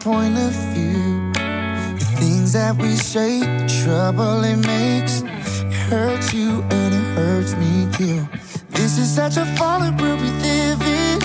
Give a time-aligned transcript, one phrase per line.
[0.00, 1.32] point of view.
[1.32, 7.54] The things that we say, the trouble it makes, it hurts you and it hurts
[7.56, 8.28] me too.
[8.70, 11.18] This is such a fallen world we live in.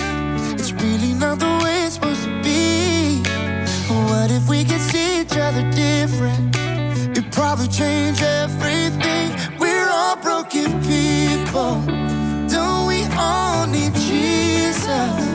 [0.59, 3.21] It's really not the way it's supposed to be.
[4.09, 6.55] What if we could see each other different?
[7.11, 9.29] It'd probably change everything.
[9.59, 11.81] We're all broken people.
[12.47, 15.33] Don't we all need Jesus?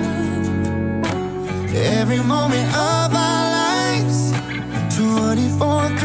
[2.01, 3.08] Every moment of
[5.61, 5.98] on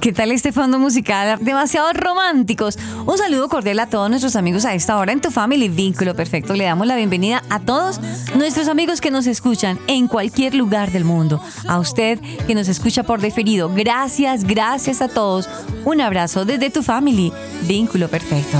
[0.00, 1.38] ¿Qué tal este fondo musical?
[1.42, 2.78] Demasiado románticos.
[3.04, 6.54] Un saludo cordial a todos nuestros amigos a esta hora en tu Family Vínculo Perfecto.
[6.54, 8.00] Le damos la bienvenida a todos
[8.34, 11.42] nuestros amigos que nos escuchan en cualquier lugar del mundo.
[11.68, 13.70] A usted que nos escucha por deferido.
[13.74, 15.50] Gracias, gracias a todos.
[15.84, 17.30] Un abrazo desde tu Family
[17.68, 18.58] Vínculo Perfecto.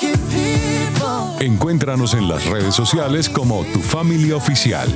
[0.00, 0.29] Broken.
[1.40, 4.86] Encuéntranos en las redes sociales como Tu Family Oficial.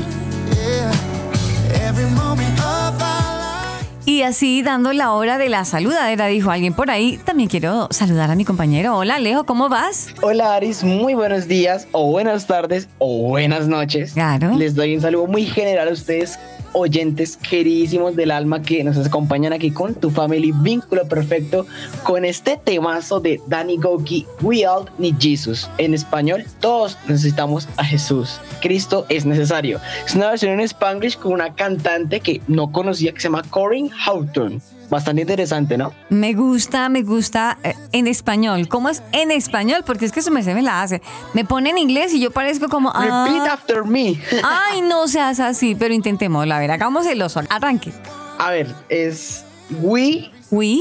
[4.05, 7.19] Y así dando la hora de la saludadera, dijo alguien por ahí.
[7.25, 8.95] También quiero saludar a mi compañero.
[8.95, 10.09] Hola, Alejo, ¿cómo vas?
[10.21, 14.13] Hola Aris, muy buenos días o buenas tardes o buenas noches.
[14.13, 14.55] Claro.
[14.55, 16.39] Les doy un saludo muy general a ustedes,
[16.75, 21.67] oyentes queridísimos del alma que nos acompañan aquí con tu family vínculo perfecto
[22.03, 25.71] con este temazo de Danny Goki, We All Need Jesus.
[25.79, 28.41] En español, todos necesitamos a Jesús.
[28.61, 29.81] Cristo es necesario.
[30.07, 33.91] Es una versión en Spanglish con una cantante que no conocía que se llama Corinne
[34.05, 34.61] Hawthorne.
[34.91, 35.93] Bastante interesante, ¿no?
[36.11, 38.69] Me gusta, me gusta eh, en español.
[38.69, 39.83] ¿Cómo es en español?
[39.87, 41.01] Porque es que eso me se me la hace.
[41.33, 42.91] Me pone en inglés y yo parezco como.
[42.95, 44.21] ah, Repeat after me.
[44.45, 46.55] Ay, no seas así, pero intentémoslo.
[46.55, 47.41] A ver, hagamos el oso.
[47.49, 47.93] Arranque.
[48.39, 49.45] A ver, es
[49.81, 50.81] We We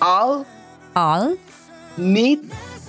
[0.00, 0.44] All
[0.94, 1.38] all
[1.96, 2.40] Need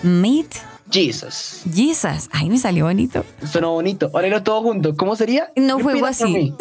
[0.03, 0.55] meet
[0.91, 1.61] Jesus.
[1.73, 2.29] Jesus.
[2.31, 3.25] Ay, me salió bonito.
[3.51, 4.11] Sonó bonito.
[4.13, 4.95] Ahora todo junto.
[4.95, 5.51] ¿Cómo sería?
[5.55, 6.53] No juego así.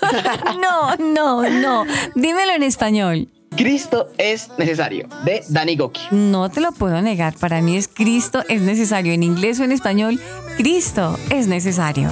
[0.60, 1.84] no, no, no.
[2.14, 3.28] Dímelo en español.
[3.56, 5.08] Cristo es necesario.
[5.24, 6.00] De Danny Goki.
[6.10, 7.34] No te lo puedo negar.
[7.38, 9.12] Para mí es Cristo es necesario.
[9.12, 10.20] En inglés o en español,
[10.56, 12.10] Cristo es necesario.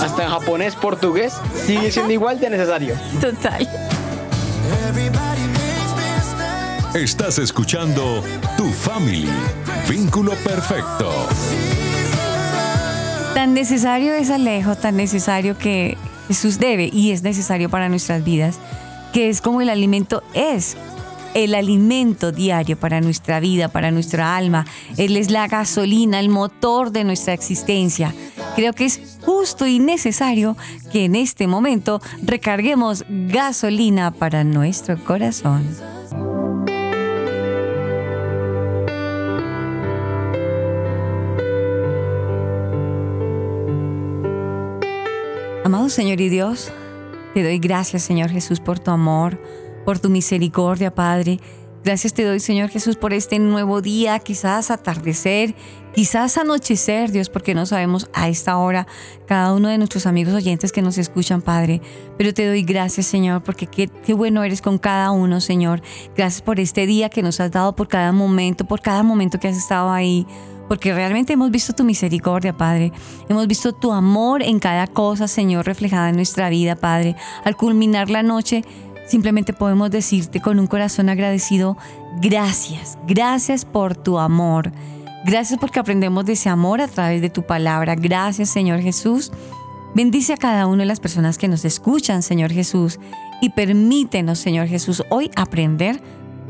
[0.00, 1.34] Hasta en japonés, portugués,
[1.66, 2.96] sigue siendo igual de necesario.
[3.20, 3.68] Total.
[6.94, 8.22] Estás escuchando
[8.58, 9.26] Tu Family,
[9.88, 11.10] vínculo perfecto.
[13.32, 15.96] Tan necesario es Alejo, tan necesario que
[16.28, 18.58] Jesús debe y es necesario para nuestras vidas,
[19.14, 20.76] que es como el alimento es.
[21.32, 24.66] El alimento diario para nuestra vida, para nuestra alma.
[24.98, 28.14] Él es la gasolina, el motor de nuestra existencia.
[28.54, 30.58] Creo que es justo y necesario
[30.92, 35.64] que en este momento recarguemos gasolina para nuestro corazón.
[45.72, 46.70] Amado Señor y Dios,
[47.32, 49.40] te doy gracias, Señor Jesús, por tu amor,
[49.86, 51.40] por tu misericordia, Padre.
[51.82, 55.54] Gracias te doy, Señor Jesús, por este nuevo día, quizás atardecer,
[55.94, 58.86] quizás anochecer, Dios, porque no sabemos a esta hora
[59.26, 61.80] cada uno de nuestros amigos oyentes que nos escuchan, Padre.
[62.18, 65.80] Pero te doy gracias, Señor, porque qué, qué bueno eres con cada uno, Señor.
[66.14, 69.48] Gracias por este día que nos has dado, por cada momento, por cada momento que
[69.48, 70.26] has estado ahí
[70.72, 72.92] porque realmente hemos visto tu misericordia, Padre.
[73.28, 77.14] Hemos visto tu amor en cada cosa, Señor, reflejada en nuestra vida, Padre.
[77.44, 78.64] Al culminar la noche,
[79.06, 81.76] simplemente podemos decirte con un corazón agradecido,
[82.22, 84.72] gracias, gracias por tu amor.
[85.26, 87.94] Gracias porque aprendemos de ese amor a través de tu palabra.
[87.94, 89.30] Gracias, Señor Jesús.
[89.94, 92.98] Bendice a cada una de las personas que nos escuchan, Señor Jesús,
[93.42, 96.00] y permítenos, Señor Jesús, hoy aprender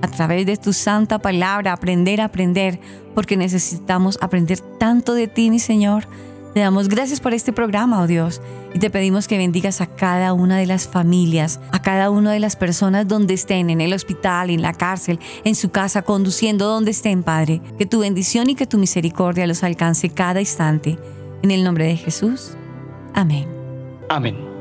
[0.03, 2.79] a través de tu santa palabra, aprender a aprender,
[3.15, 6.07] porque necesitamos aprender tanto de ti, mi Señor.
[6.55, 8.43] Te damos gracias por este programa, oh Dios,
[8.75, 12.41] y te pedimos que bendigas a cada una de las familias, a cada una de
[12.41, 16.91] las personas donde estén, en el hospital, en la cárcel, en su casa, conduciendo, donde
[16.91, 17.63] estén, Padre.
[17.79, 20.99] Que tu bendición y que tu misericordia los alcance cada instante.
[21.43, 22.51] En el nombre de Jesús.
[23.15, 23.49] Amén.
[24.11, 24.52] Amén.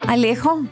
[0.00, 0.62] Alejo,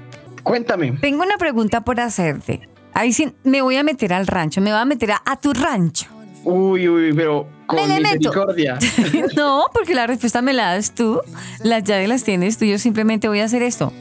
[0.42, 0.92] Cuéntame.
[1.00, 2.68] tengo una pregunta por hacerte.
[2.94, 5.52] Ahí sí me voy a meter al rancho, me voy a meter a, a tu
[5.52, 6.06] rancho.
[6.44, 8.78] Uy, uy, pero con Me misericordia.
[9.36, 11.20] no, porque la respuesta me la das tú,
[11.62, 13.92] las llaves las tienes tú, yo simplemente voy a hacer esto.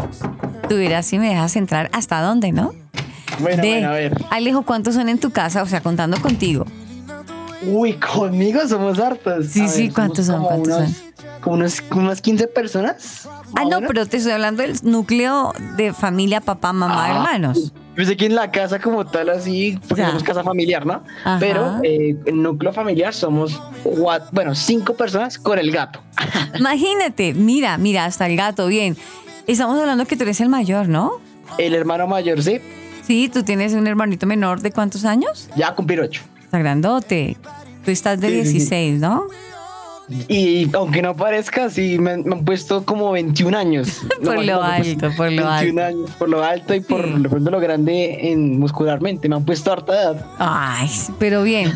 [0.68, 2.74] Tú dirás si me dejas entrar hasta dónde, ¿no?
[3.40, 4.26] Bueno, Ve, bueno, a ver.
[4.30, 5.62] Alejo, ¿cuántos son en tu casa?
[5.64, 6.66] O sea, contando contigo.
[7.64, 9.48] Uy, conmigo somos hartos.
[9.48, 10.44] Sí, A sí, ver, ¿cuántos son?
[10.44, 11.04] ¿Cuántos unos-
[11.42, 13.28] Como unos, como unas 15 personas.
[13.56, 13.84] Ah, no, menos.
[13.88, 17.74] pero te estoy hablando del núcleo de familia, papá, mamá, Ah, hermanos.
[17.96, 20.08] Pensé que en la casa como tal así, porque Ya.
[20.08, 21.04] somos casa familiar, ¿no?
[21.24, 21.38] Ajá.
[21.40, 23.60] Pero eh, en núcleo familiar somos,
[24.32, 26.02] bueno, cinco personas con el gato.
[26.58, 28.96] Imagínate, mira, mira, hasta el gato, bien.
[29.48, 31.14] Estamos hablando que tú eres el mayor, ¿no?
[31.58, 32.62] El hermano mayor, sí,
[33.06, 35.50] Sí, tú tienes un hermanito menor de cuántos años?
[35.58, 36.22] ya cumplir ocho.
[36.44, 37.36] Está grandote.
[37.84, 38.54] Tú estás de Sí, sí, sí.
[38.60, 39.26] 16, ¿no?
[40.28, 44.02] Y aunque no parezca, sí, me, me han puesto como 21 años.
[44.24, 45.82] Por No, lo no, pues, alto, por lo 21 alto.
[45.84, 49.30] años, por lo alto y por pronto lo grande en muscularmente.
[49.30, 50.26] Me han puesto harta edad.
[50.40, 51.72] Ay, pero bien.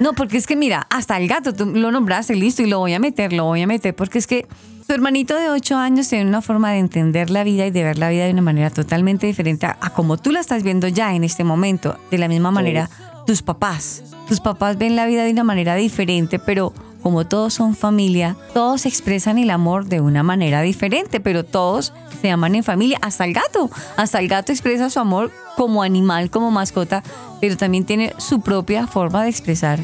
[0.00, 2.94] No, porque es que mira, hasta el gato tú lo nombraste, listo, y lo voy
[2.94, 4.46] a meter, lo voy a meter, porque es que
[4.86, 7.98] tu hermanito de 8 años tiene una forma de entender la vida y de ver
[7.98, 11.14] la vida de una manera totalmente diferente a, a como tú la estás viendo ya
[11.14, 11.98] en este momento.
[12.10, 12.88] De la misma manera,
[13.26, 14.02] tus papás.
[14.28, 16.72] Tus papás ven la vida de una manera diferente, pero
[17.06, 22.32] como todos son familia, todos expresan el amor de una manera diferente, pero todos se
[22.32, 23.70] aman en familia, hasta el gato.
[23.96, 27.04] Hasta el gato expresa su amor como animal, como mascota,
[27.40, 29.78] pero también tiene su propia forma de expresar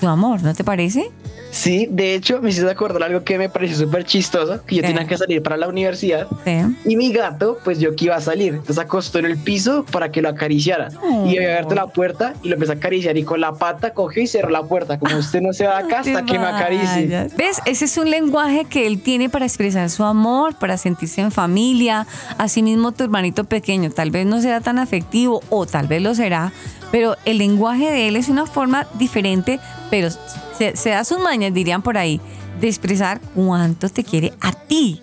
[0.00, 1.12] su amor, ¿no te parece?
[1.54, 5.06] Sí, de hecho, me hiciste acordar algo que me pareció súper chistoso, que yo tenía
[5.06, 6.58] que salir para la universidad Sí.
[6.84, 10.10] y mi gato, pues yo que iba a salir, entonces acostó en el piso para
[10.10, 10.88] que lo acariciara.
[11.00, 11.26] Oh.
[11.26, 14.20] Y había abierto la puerta y lo empecé a acariciar y con la pata cogió
[14.20, 17.28] y cerró la puerta, como usted no se va acá hasta que me acaricie.
[17.36, 17.60] ¿Ves?
[17.66, 22.08] Ese es un lenguaje que él tiene para expresar su amor, para sentirse en familia.
[22.36, 26.52] Asimismo, tu hermanito pequeño tal vez no será tan afectivo o tal vez lo será,
[26.90, 29.60] pero el lenguaje de él es una forma diferente,
[29.90, 30.08] pero
[30.58, 32.20] se, se da sus mañas, dirían por ahí,
[32.60, 35.02] de expresar cuánto te quiere a ti.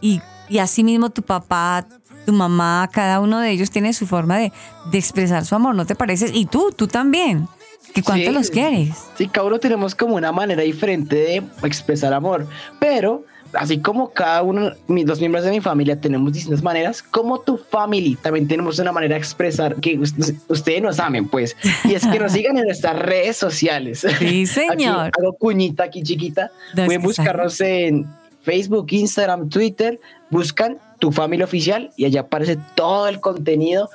[0.00, 1.86] Y, y asimismo tu papá,
[2.26, 4.52] tu mamá, cada uno de ellos tiene su forma de,
[4.90, 6.30] de expresar su amor, ¿no te parece?
[6.32, 7.48] Y tú, tú también.
[7.94, 8.32] ¿Que cuánto Sí.
[8.32, 8.94] los quieres?
[9.16, 12.46] Sí, cada uno tenemos como una manera diferente de expresar amor,
[12.78, 17.56] pero así como cada uno, los miembros de mi familia tenemos distintas maneras, como tu
[17.56, 20.14] family también tenemos una manera de expresar que us-
[20.48, 24.06] ustedes nos amen, pues, y es que nos sigan en nuestras redes sociales.
[24.18, 25.06] Sí, señor.
[25.06, 26.50] Aquí hago cuñita aquí chiquita.
[26.76, 28.06] Es Pueden buscarnos en
[28.42, 33.88] Facebook, Instagram, Twitter, buscan tu familia oficial y allá aparece todo el contenido.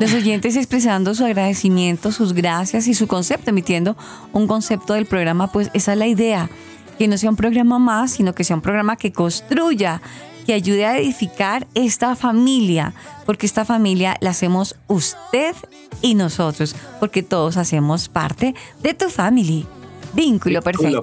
[0.00, 3.96] Los oyentes expresando su agradecimiento, sus gracias y su concepto, emitiendo
[4.32, 6.50] un concepto del programa, pues esa es la idea,
[6.98, 10.00] que no sea un programa más, sino que sea un programa que construya,
[10.46, 12.94] que ayude a edificar esta familia,
[13.26, 15.54] porque esta familia la hacemos usted
[16.02, 19.66] y nosotros, porque todos hacemos parte de tu family.
[20.12, 21.02] Vínculo perfecto.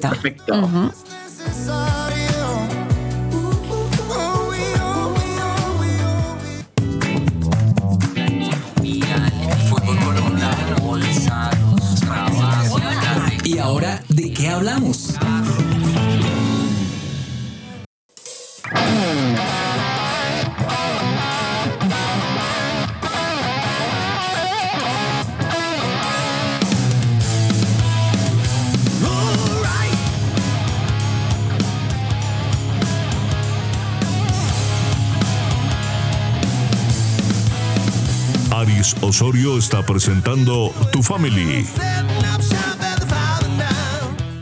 [13.43, 15.15] ¿Y ahora de qué hablamos?
[39.02, 41.64] Osorio está presentando Tu Family.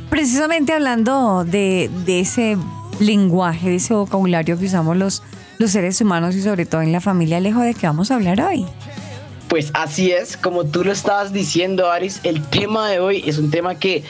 [0.10, 2.58] Precisamente hablando de, de ese
[3.02, 5.24] lenguaje, de ese vocabulario que usamos los,
[5.58, 8.40] los seres humanos y sobre todo en la familia, Alejo, ¿de qué vamos a hablar
[8.40, 8.66] hoy?
[9.50, 13.52] Pues así es, como tú lo estabas diciendo, Aris, el tema de hoy es un
[13.52, 14.06] tema que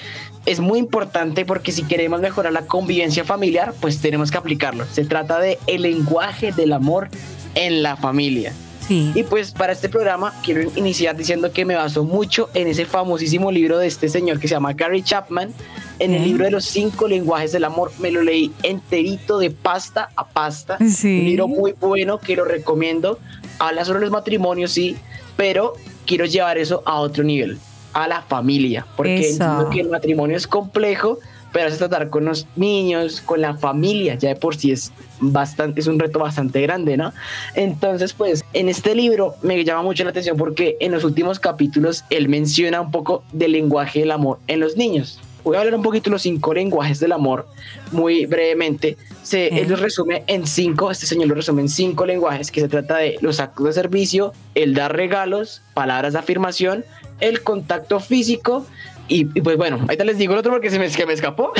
[0.45, 4.85] es muy importante porque si queremos mejorar la convivencia familiar, pues tenemos que aplicarlo.
[4.91, 7.09] Se trata de el lenguaje del amor
[7.55, 8.53] en la familia.
[8.89, 9.11] Sí.
[9.15, 13.51] Y pues para este programa quiero iniciar diciendo que me baso mucho en ese famosísimo
[13.51, 15.53] libro de este señor que se llama Gary Chapman.
[15.99, 20.09] En el libro de los cinco lenguajes del amor me lo leí enterito de pasta
[20.15, 20.77] a pasta.
[20.89, 21.19] Sí.
[21.19, 23.19] Un libro muy bueno que lo recomiendo.
[23.59, 24.97] Habla sobre los matrimonios, sí,
[25.37, 25.73] pero
[26.05, 27.59] quiero llevar eso a otro nivel,
[27.93, 28.87] a la familia.
[28.97, 29.43] Porque Eso.
[29.43, 31.19] entiendo que el matrimonio es complejo,
[31.51, 35.79] pero es tratar con los niños, con la familia, ya de por sí es bastante,
[35.79, 37.13] es un reto bastante grande, ¿no?
[37.55, 42.03] Entonces, pues, en este libro me llama mucho la atención porque en los últimos capítulos
[42.09, 45.19] él menciona un poco del lenguaje del amor en los niños.
[45.43, 47.47] Voy a hablar un poquito de los cinco lenguajes del amor
[47.91, 48.97] muy brevemente.
[49.23, 49.47] Se.
[49.47, 52.97] Él los resume en cinco, este señor lo resume en cinco lenguajes, que se trata
[52.97, 56.83] de los actos de servicio, el dar regalos, palabras de afirmación,
[57.19, 58.65] el contacto físico
[59.09, 61.51] y, y pues bueno, ahorita les digo el otro porque se me, que me escapó.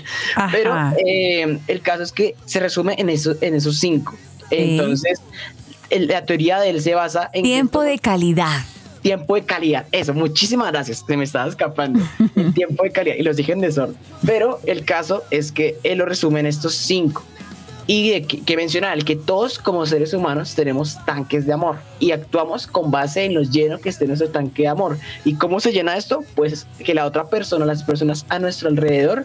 [0.52, 0.74] Pero
[1.04, 4.14] eh, el caso es que se resume en, eso, en esos cinco.
[4.50, 5.20] Entonces,
[5.90, 8.62] la teoría de él se basa en Tiempo de calidad.
[9.02, 9.86] tiempo de calidad.
[9.92, 11.04] Eso, muchísimas gracias.
[11.06, 12.00] Se me estaba escapando.
[12.36, 13.16] El tiempo de calidad.
[13.18, 13.96] Y los dije en desorden.
[14.24, 17.24] Pero el caso es que él lo resume en estos cinco.
[17.90, 22.10] Y que, que menciona él que todos como seres humanos tenemos tanques de amor y
[22.10, 24.98] actuamos con base en los llenos que esté nuestro tanque de amor.
[25.24, 26.22] ¿Y cómo se llena esto?
[26.34, 29.24] Pues que la otra persona, las personas a nuestro alrededor,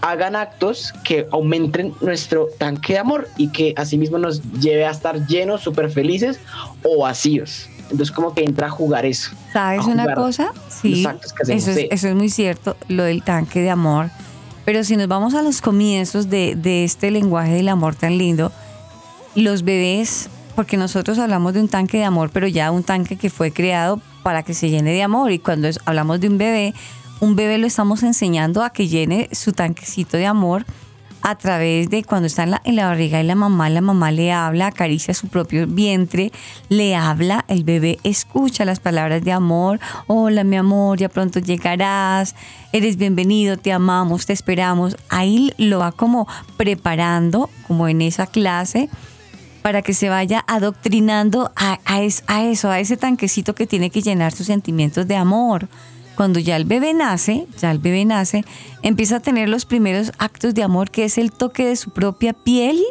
[0.00, 5.26] hagan actos que aumenten nuestro tanque de amor y que asimismo nos lleve a estar
[5.26, 6.38] llenos, súper felices
[6.82, 7.68] o vacíos.
[7.90, 9.30] Entonces como que entra a jugar eso.
[9.52, 10.52] ¿Sabes a una jugar cosa?
[10.68, 11.04] Sí,
[11.48, 11.88] eso es, sí.
[11.90, 14.10] eso es muy cierto, lo del tanque de amor.
[14.68, 18.52] Pero si nos vamos a los comienzos de, de este lenguaje del amor tan lindo,
[19.34, 23.30] los bebés, porque nosotros hablamos de un tanque de amor, pero ya un tanque que
[23.30, 25.32] fue creado para que se llene de amor.
[25.32, 26.74] Y cuando hablamos de un bebé,
[27.18, 30.66] un bebé lo estamos enseñando a que llene su tanquecito de amor
[31.22, 34.10] a través de cuando está en la, en la barriga de la mamá, la mamá
[34.12, 36.32] le habla, acaricia su propio vientre,
[36.68, 42.34] le habla, el bebé escucha las palabras de amor, hola mi amor, ya pronto llegarás,
[42.72, 44.96] eres bienvenido, te amamos, te esperamos.
[45.08, 48.88] Ahí lo va como preparando, como en esa clase,
[49.62, 53.90] para que se vaya adoctrinando a, a es- a eso, a ese tanquecito que tiene
[53.90, 55.68] que llenar sus sentimientos de amor.
[56.18, 58.44] Cuando ya el bebé nace, ya el bebé nace,
[58.82, 62.32] empieza a tener los primeros actos de amor, que es el toque de su propia
[62.32, 62.82] piel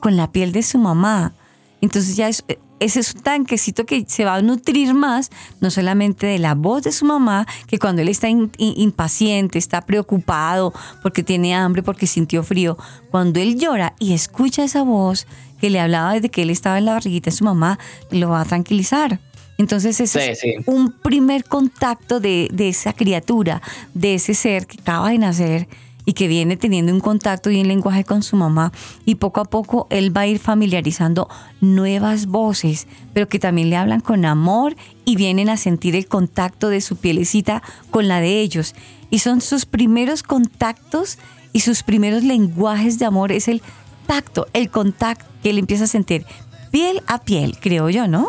[0.00, 1.34] con la piel de su mamá.
[1.80, 2.44] Entonces ya es,
[2.80, 6.82] ese es un tanquecito que se va a nutrir más, no solamente de la voz
[6.82, 12.42] de su mamá, que cuando él está impaciente, está preocupado porque tiene hambre, porque sintió
[12.42, 12.76] frío,
[13.12, 15.28] cuando él llora y escucha esa voz
[15.60, 17.78] que le hablaba desde que él estaba en la barriguita de su mamá,
[18.10, 19.20] lo va a tranquilizar.
[19.58, 20.54] Entonces ese Sí, es sí.
[20.66, 23.62] un primer contacto de, de esa criatura,
[23.94, 25.68] de ese ser que acaba de nacer
[26.06, 28.72] y que viene teniendo un contacto y un lenguaje con su mamá
[29.04, 31.28] y poco a poco él va a ir familiarizando
[31.60, 36.68] nuevas voces, pero que también le hablan con amor y vienen a sentir el contacto
[36.68, 38.74] de su pielecita con la de ellos.
[39.08, 41.18] Y son sus primeros contactos
[41.52, 43.62] y sus primeros lenguajes de amor es el
[44.06, 46.26] tacto, el contacto que él empieza a sentir
[46.70, 48.28] piel a piel, creo yo, ¿no?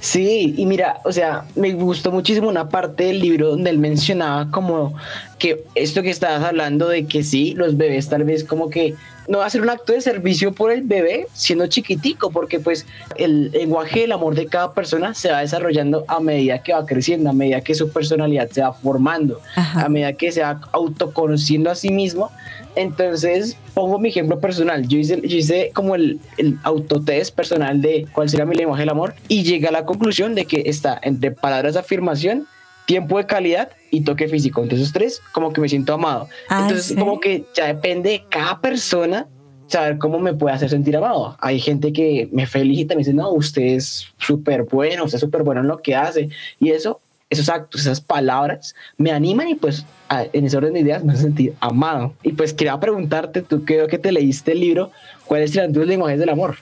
[0.00, 4.50] Sí, y mira, o sea, me gustó muchísimo una parte del libro donde él mencionaba
[4.50, 4.94] como
[5.38, 8.94] que esto que estabas hablando de que sí, los bebés tal vez como que
[9.28, 14.00] no ser un acto de servicio por el bebé siendo chiquitico, porque pues el lenguaje
[14.00, 17.60] del amor de cada persona se va desarrollando a medida que va creciendo, a medida
[17.60, 22.30] que su personalidad se va formando, a medida que se va autoconociendo a sí mismo.
[22.74, 24.86] Entonces, pongo mi ejemplo personal.
[24.86, 28.90] Yo hice, yo hice como el, el autotest personal de cuál sería mi lenguaje del
[28.90, 32.46] amor y llegué a la conclusión de que está entre palabras de afirmación,
[32.86, 34.62] tiempo de calidad y toque físico.
[34.62, 36.28] Entonces, tres, como que me siento amado.
[36.48, 36.94] Ah, Entonces, sí.
[36.96, 39.26] como que ya depende de cada persona
[39.66, 41.36] saber cómo me puede hacer sentir amado.
[41.40, 45.42] Hay gente que me felicita, me dice, no, usted es súper bueno, usted es súper
[45.42, 46.28] bueno en lo que hace.
[46.60, 51.02] Y eso, esos actos, esas palabras me animan y pues en ese orden de ideas
[51.02, 52.14] me hace sentir amado.
[52.22, 54.92] Y pues quería preguntarte, tú creo que te leíste el libro,
[55.24, 56.58] ¿cuáles serán tus lenguajes del amor?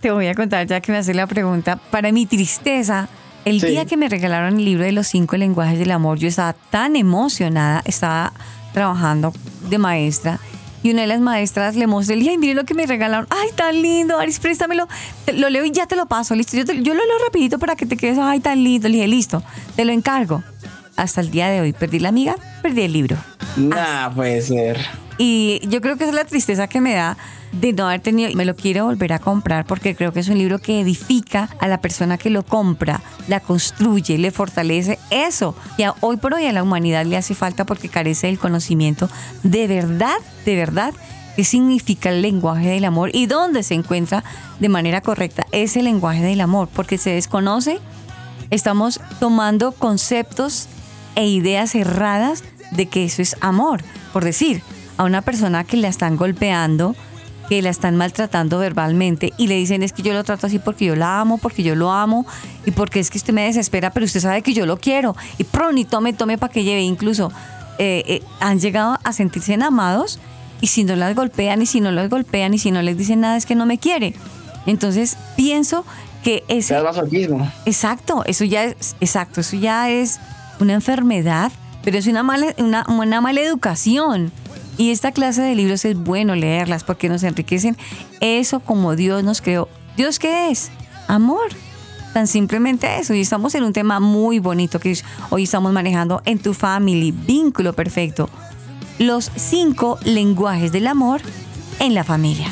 [0.00, 1.80] Te voy a contar ya que me haces la pregunta.
[1.90, 3.08] Para mi tristeza,
[3.44, 3.68] el Sí.
[3.68, 6.96] día que me regalaron el libro de los cinco lenguajes del amor, yo estaba tan
[6.96, 8.32] emocionada, estaba
[8.72, 9.32] trabajando
[9.68, 10.38] de maestra.
[10.82, 13.26] Y una de las maestras le mostré, le dije, ay, mire lo que me regalaron.
[13.28, 14.88] Ay, tan lindo, Aris, préstamelo.
[15.26, 16.56] Te- lo leo y ya te lo paso, listo.
[16.56, 18.88] Yo, te- yo lo leo rapidito para que te quedes, ay, tan lindo.
[18.88, 19.42] Le dije, listo,
[19.76, 20.42] te lo encargo.
[20.96, 23.16] Hasta el día de hoy, perdí la amiga, perdí el libro.
[23.56, 24.78] Nah, puede ser.
[25.18, 27.18] Y yo creo que esa es la tristeza que me da
[27.52, 30.38] de no haber tenido, me lo quiero volver a comprar porque creo que es un
[30.38, 35.54] libro que edifica a la persona que lo compra, la construye, le fortalece eso.
[35.76, 39.08] Y a- hoy por hoy a la humanidad le hace falta porque carece del conocimiento
[39.42, 40.94] de verdad, de verdad,
[41.36, 44.22] qué significa el lenguaje del amor y dónde se encuentra
[44.60, 47.78] de manera correcta ese lenguaje del amor, porque se desconoce,
[48.50, 50.68] estamos tomando conceptos
[51.16, 53.82] e ideas erradas de que eso es amor.
[54.12, 54.62] Por decir,
[54.96, 56.94] a una persona que la están golpeando,
[57.50, 60.84] que la están maltratando verbalmente y le dicen es que yo lo trato así porque
[60.84, 62.24] yo la amo, porque yo lo amo
[62.64, 65.16] y porque es que usted me desespera, pero usted sabe que yo lo quiero.
[65.36, 66.82] Y pron, y tome, tome para que lleve.
[66.82, 67.32] Incluso
[67.78, 70.20] eh, eh, han llegado a sentirse amados
[70.60, 73.18] y si no las golpean y si no los golpean y si no les dicen
[73.18, 74.14] nada es que no me quiere.
[74.66, 75.84] Entonces pienso
[76.22, 76.76] que ese...
[76.76, 77.50] Es masoquismo.
[77.66, 80.20] Exacto, eso ya es, exacto, eso ya es
[80.60, 81.50] una enfermedad,
[81.82, 84.30] pero es una mala, una, una mala educación.
[84.80, 87.76] Y esta clase de libros es bueno leerlas porque nos enriquecen
[88.20, 89.68] eso como Dios nos creó.
[89.94, 90.70] ¿Dios qué es?
[91.06, 91.50] Amor.
[92.14, 93.12] Tan simplemente eso.
[93.12, 97.74] Y estamos en un tema muy bonito que hoy estamos manejando en tu family, vínculo
[97.74, 98.30] perfecto.
[98.98, 101.20] Los cinco lenguajes del amor
[101.78, 102.48] en la familia.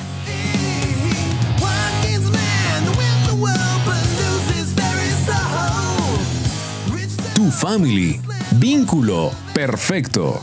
[7.35, 8.21] Tu family,
[8.59, 10.43] vínculo perfecto.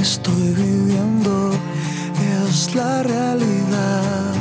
[0.00, 1.50] Estoy viviendo.
[2.48, 4.34] Es la realidad.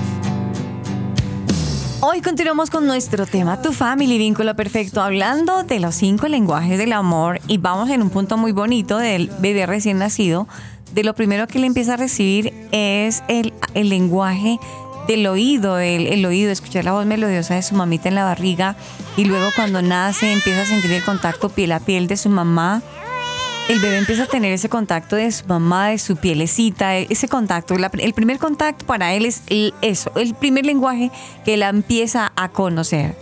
[1.99, 6.93] Hoy continuamos con nuestro tema, tu family, vínculo perfecto, hablando de los cinco lenguajes del
[6.93, 10.47] amor y vamos en un punto muy bonito del bebé recién nacido.
[10.93, 14.59] De lo primero que él empieza a recibir es el, el lenguaje
[15.07, 18.75] del oído, el, el oído, escuchar la voz melodiosa de su mamita en la barriga
[19.15, 22.81] y luego cuando nace empieza a sentir el contacto piel a piel de su mamá.
[23.69, 27.77] El bebé empieza a tener ese contacto de su mamá, de su pielecita, ese contacto.
[27.77, 31.11] la- el primer contacto para él es el- eso, el primer lenguaje
[31.43, 33.15] que él empieza a conocer.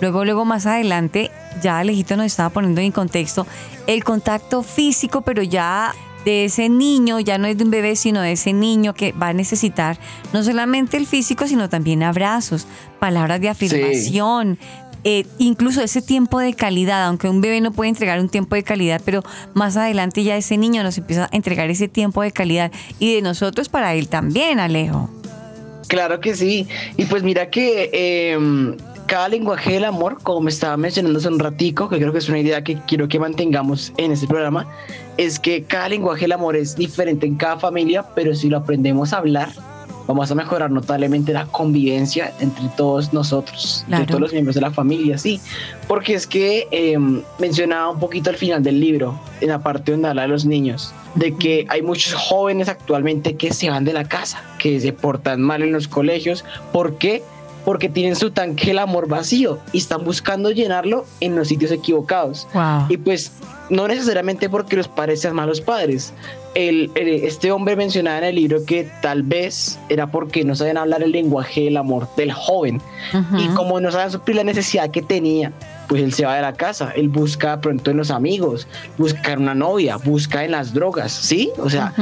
[0.00, 1.32] Luego, luego más adelante,
[1.62, 3.44] ya Alejito nos estaba poniendo en contexto
[3.88, 5.92] el contacto físico, pero ya
[6.24, 9.28] de ese niño, ya no es de un bebé, sino de ese niño que va
[9.28, 9.98] a necesitar
[10.32, 12.68] no solamente el físico, sino también abrazos,
[13.00, 14.58] palabras de afirmación,
[15.04, 18.62] eh, incluso ese tiempo de calidad, aunque un bebé no puede entregar un tiempo de
[18.62, 19.22] calidad, pero
[19.54, 23.22] más adelante ya ese niño nos empieza a entregar ese tiempo de calidad y de
[23.22, 25.10] nosotros para él también, Alejo.
[25.88, 26.68] Claro que sí.
[26.96, 28.76] Y pues mira que eh,
[29.08, 32.28] cada lenguaje del amor, como me estaba mencionando hace un ratico, que creo que es
[32.28, 34.68] una idea que quiero que mantengamos en este programa,
[35.16, 39.14] es que cada lenguaje del amor es diferente en cada familia, pero si lo aprendemos
[39.14, 39.48] a hablar,
[40.08, 44.00] vamos a mejorar notablemente la convivencia entre todos nosotros, Claro.
[44.02, 45.40] entre todos los miembros de la familia, sí.
[45.86, 46.96] Porque es que eh,
[47.38, 50.92] mencionaba un poquito al final del libro, en la parte donde habla de los niños,
[51.14, 55.40] de que hay muchos jóvenes actualmente que se van de la casa, que se portan
[55.42, 56.44] mal en los colegios.
[56.72, 57.22] ¿Por qué?
[57.22, 57.37] Porque
[57.90, 62.48] tienen su tanque del amor vacío y están buscando llenarlo en los sitios equivocados.
[62.54, 62.86] Wow.
[62.88, 63.32] Y pues
[63.68, 66.14] no necesariamente porque los padres sean malos padres.
[66.54, 70.78] El, el- este hombre mencionaba en el libro que tal vez era porque no saben
[70.78, 72.80] hablar el lenguaje del amor del joven.
[73.36, 75.52] Y como no saben suplir la necesidad que tenía,
[75.88, 76.92] pues él se va de la casa.
[76.96, 81.50] Él busca pronto en los amigos, busca en una novia, busca en las drogas, ¿sí?
[81.58, 81.92] O sea.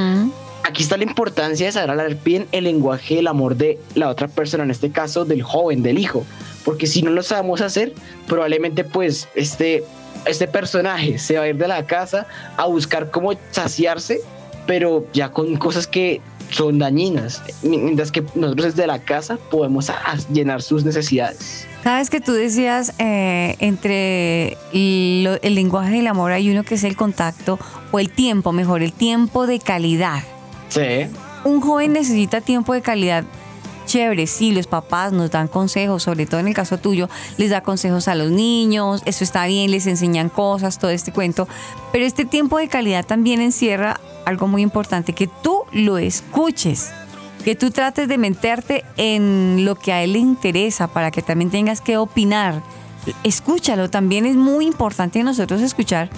[0.66, 4.28] Aquí está la importancia de saber hablar bien el lenguaje del amor de la otra
[4.28, 6.24] persona, en este caso del joven, del hijo.
[6.64, 7.92] Porque si no lo sabemos hacer,
[8.26, 9.84] probablemente pues este,
[10.26, 12.26] este personaje se va a ir de la casa
[12.56, 14.20] a buscar cómo saciarse,
[14.66, 17.42] pero ya con cosas que son dañinas.
[17.62, 19.90] Mientras que nosotros desde la casa podemos
[20.32, 21.66] llenar sus necesidades.
[21.84, 26.82] Sabes que tú decías eh, entre lo- el lenguaje del amor hay uno que es
[26.84, 27.60] el contacto
[27.92, 30.24] o el tiempo, mejor, el tiempo de calidad.
[30.68, 31.06] Sí.
[31.44, 33.24] Un joven necesita tiempo de calidad.
[33.86, 37.60] Chévere, sí, los papás nos dan consejos, sobre todo en el caso tuyo, les da
[37.60, 41.46] consejos a los niños, eso está bien, les enseñan cosas, todo este cuento,
[41.92, 46.90] pero este tiempo de calidad también encierra algo muy importante, que tú lo escuches,
[47.44, 51.52] que tú trates de meterte en lo que a él le interesa para que también
[51.52, 52.60] tengas que opinar.
[53.22, 56.10] Escúchalo, también es muy importante nosotros escuchar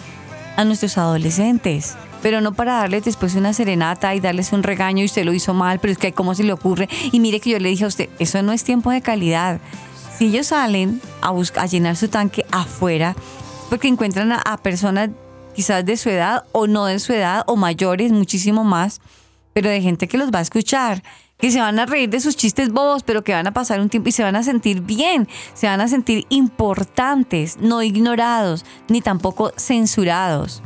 [0.57, 5.07] a nuestros adolescentes, pero no para darles después una serenata y darles un regaño y
[5.07, 7.59] usted lo hizo mal, pero es que cómo se le ocurre y mire que yo
[7.59, 9.61] le dije a usted, eso no es tiempo de calidad.
[10.17, 13.15] Si ellos salen a, buscar, a llenar su tanque afuera,
[13.69, 15.11] porque encuentran a, a personas
[15.55, 19.01] quizás de su edad o no de su edad o mayores, muchísimo más,
[19.53, 21.03] pero de gente que los va a escuchar,
[21.39, 23.89] que se van a reír de sus chistes bobos, pero que van a pasar un
[23.89, 29.01] tiempo y se van a sentir bien, se van a sentir importantes, no ignorados, ni
[29.01, 30.63] tampoco censurados.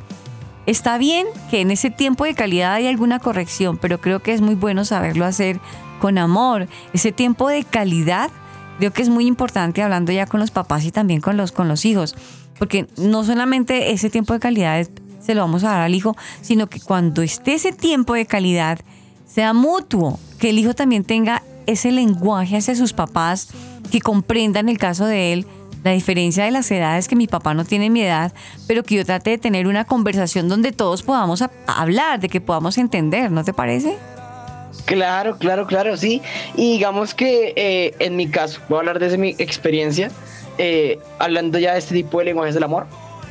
[0.64, 4.40] Está bien que en ese tiempo de calidad hay alguna corrección, pero creo que es
[4.40, 5.60] muy bueno saberlo hacer
[6.00, 6.68] con amor.
[6.92, 8.30] Ese tiempo de calidad
[8.78, 11.68] creo que es muy importante hablando ya con los papás y también con los, con
[11.68, 12.14] los hijos,
[12.58, 14.86] porque no solamente ese tiempo de calidad
[15.20, 18.80] se lo vamos a dar al hijo, sino que cuando esté ese tiempo de calidad
[19.26, 23.48] sea mutuo, que el hijo también tenga ese lenguaje hacia sus papás,
[23.90, 25.46] que comprendan el caso de él,
[25.84, 28.32] la diferencia de las edades, que mi papá no tiene mi edad,
[28.66, 32.78] pero que yo trate de tener una conversación donde todos podamos hablar, de que podamos
[32.78, 33.96] entender, ¿no te parece?
[34.84, 36.22] Claro, claro, claro, sí.
[36.56, 40.10] Y digamos que eh, en mi caso, voy a hablar desde mi experiencia,
[40.58, 42.86] eh, hablando ya de este tipo de lenguajes del amor,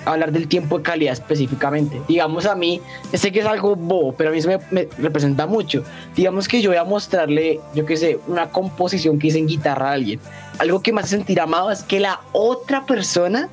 [0.06, 2.02] hablar del tiempo de calidad específicamente.
[2.08, 2.82] Digamos a mí,
[3.14, 5.84] sé que es algo bobo, pero a mí eso me, me representa mucho.
[6.16, 9.90] Digamos que yo voy a mostrarle, yo qué sé, una composición que hice en guitarra
[9.90, 10.20] a alguien.
[10.62, 13.50] Algo que me hace sentir amado es que la otra persona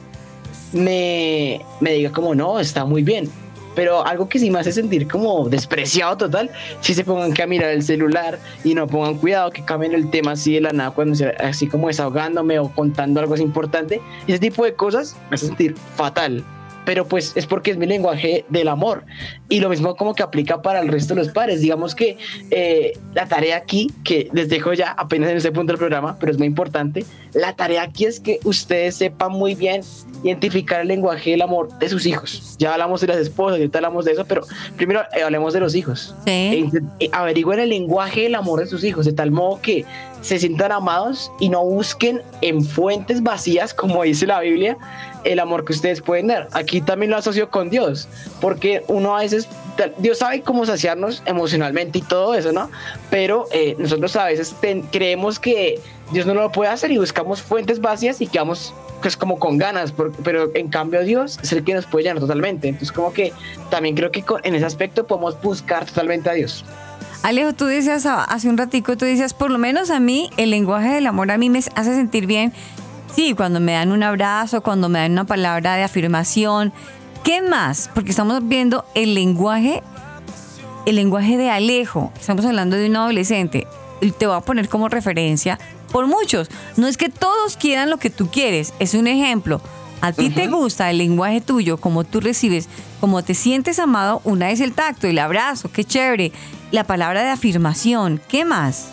[0.75, 3.31] me, me diga como, no, está muy bien.
[3.75, 6.51] Pero algo que sí me hace sentir como despreciado total,
[6.83, 10.11] si se pongan que a mirar el celular y no pongan cuidado, que cambien el
[10.11, 14.03] tema así de la nada, cuando así como desahogándome o contando algo así importante.
[14.27, 16.45] Ese tipo de cosas me hace sentir fatal.
[16.89, 19.05] Pero pues es porque es mi lenguaje del amor.
[19.51, 21.61] Y lo mismo como que aplica para el resto de los padres.
[21.61, 22.17] Digamos que
[22.51, 26.33] eh, la tarea aquí, que les dejo ya apenas en este punto del programa, pero
[26.33, 29.83] es muy importante, la tarea aquí es que ustedes sepan muy bien
[30.25, 32.57] identificar el lenguaje del amor de sus hijos.
[32.59, 34.47] Ya hablamos de las esposas, ahorita hablamos de eso, pero
[34.79, 36.15] primero eh, hablemos de los hijos.
[36.25, 36.31] Sí.
[36.31, 36.71] E-
[37.01, 39.85] e- averigüen el lenguaje del amor de sus hijos, de tal modo que
[40.23, 44.77] se sientan amados y no busquen en fuentes vacías, como dice la Biblia,
[45.25, 46.49] el amor que ustedes pueden dar.
[46.53, 48.09] Aquí también lo asocio con Dios,
[48.41, 49.49] porque uno a veces,
[49.99, 52.71] Dios sabe cómo saciarnos emocionalmente y todo eso, ¿no?
[53.11, 55.81] Pero eh, nosotros a veces ten- creemos que
[56.13, 59.93] Dios no lo puede hacer y buscamos fuentes vacías y quedamos pues como con ganas,
[59.93, 62.67] por- pero en cambio Dios es el que nos puede llenar totalmente.
[62.69, 63.33] Entonces como que
[63.71, 66.65] también creo que con- en ese aspecto podemos buscar totalmente a Dios.
[67.23, 70.89] Alejo, tú decías hace un ratico, tú decías, por lo menos a mí, el lenguaje
[70.95, 72.53] del amor a mí me hace sentir bien.
[73.15, 76.73] Sí, cuando me dan un abrazo, cuando me dan una palabra de afirmación.
[77.25, 77.91] ¿Qué más?
[77.95, 79.83] Porque estamos viendo el lenguaje,
[80.87, 82.13] el lenguaje de Alejo.
[82.19, 83.67] Estamos hablando de un adolescente.
[84.01, 85.59] Y Te voy a poner como referencia
[85.91, 86.49] por muchos.
[86.77, 89.61] No es que todos quieran lo que tú quieres, es un ejemplo.
[90.01, 92.69] A ti te gusta el lenguaje tuyo, como tú recibes,
[93.01, 96.31] como te sientes amado, una es el tacto, el abrazo, qué chévere,
[96.71, 98.91] la palabra de afirmación, ¿qué más?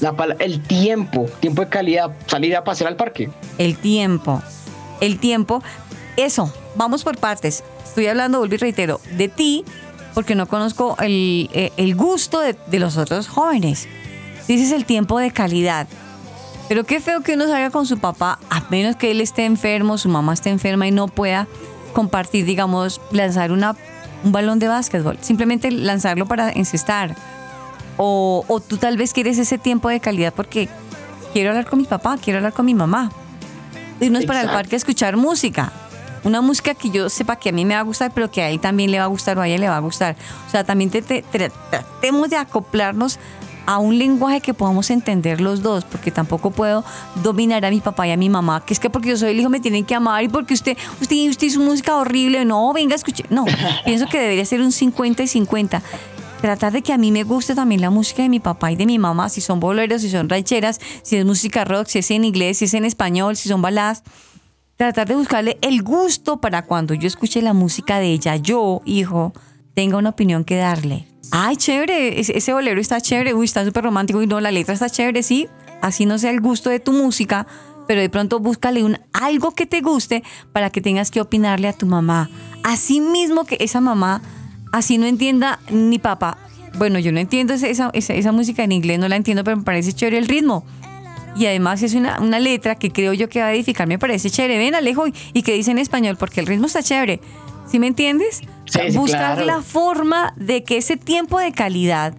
[0.00, 3.30] La el tiempo, tiempo de calidad, salir a pasear al parque.
[3.58, 4.42] El tiempo.
[5.00, 5.62] El tiempo.
[6.16, 7.64] Eso, vamos por partes.
[7.84, 9.64] Estoy hablando, vuelvo y reitero, de ti,
[10.14, 13.88] porque no conozco el, eh, el gusto de, de los otros jóvenes.
[14.48, 15.86] Dices el tiempo de calidad.
[16.68, 19.98] Pero qué feo que uno salga con su papá, a menos que él esté enfermo,
[19.98, 21.46] su mamá esté enferma y no pueda
[21.92, 23.76] compartir, digamos, lanzar una,
[24.24, 25.18] un balón de básquetbol.
[25.20, 27.14] Simplemente lanzarlo para encestar.
[27.96, 30.68] O, o tú tal vez quieres ese tiempo de calidad porque
[31.32, 33.10] quiero hablar con mi papá, quiero hablar con mi mamá.
[34.00, 35.72] Irnos para el parque a escuchar música.
[36.24, 38.50] Una música que yo sepa que a mí me va a gustar, pero que a
[38.50, 40.16] él también le va a gustar o a ella le va a gustar.
[40.46, 43.18] O sea, también te- te- tra- tratemos de acoplarnos
[43.66, 46.84] a un lenguaje que podamos entender los dos, porque tampoco puedo
[47.22, 49.40] dominar a mi papá y a mi mamá, que es que porque yo soy el
[49.40, 52.94] hijo me tienen que amar y porque usted, usted, usted hizo música horrible, no, venga,
[52.96, 53.24] escuche.
[53.30, 53.44] No,
[53.84, 55.80] pienso que debería ser un 50 y 50
[56.42, 58.84] tratar de que a mí me guste también la música de mi papá y de
[58.84, 62.24] mi mamá, si son boleros, si son rancheras, si es música rock, si es en
[62.24, 64.02] inglés, si es en español, si son baladas.
[64.76, 69.32] Tratar de buscarle el gusto para cuando yo escuche la música de ella, yo, hijo,
[69.74, 71.06] tenga una opinión que darle.
[71.30, 74.90] Ay, chévere, ese, bolero está chévere, uy, está súper romántico y no, la letra está
[74.90, 75.48] chévere, sí,
[75.80, 77.46] así no sea el gusto de tu música,
[77.86, 81.72] pero de pronto búscale un, algo que te guste para que tengas que opinarle a
[81.72, 82.28] tu mamá.
[82.64, 84.22] Así mismo que esa mamá
[84.72, 86.38] así no entienda ni papá.
[86.74, 89.62] Bueno, yo no entiendo esa, esa, esa música en inglés, no la entiendo, pero me
[89.62, 90.64] parece chévere el ritmo.
[91.36, 94.30] Y además es una, una letra que creo yo que va a edificar, me parece
[94.30, 94.58] chévere.
[94.58, 97.20] Ven, Alejo, y, y que dice en español, porque el ritmo está chévere.
[97.70, 98.40] ¿Sí me entiendes?
[98.66, 99.44] O sea, Sí, buscar claro.
[99.44, 102.14] la forma de que ese tiempo de calidad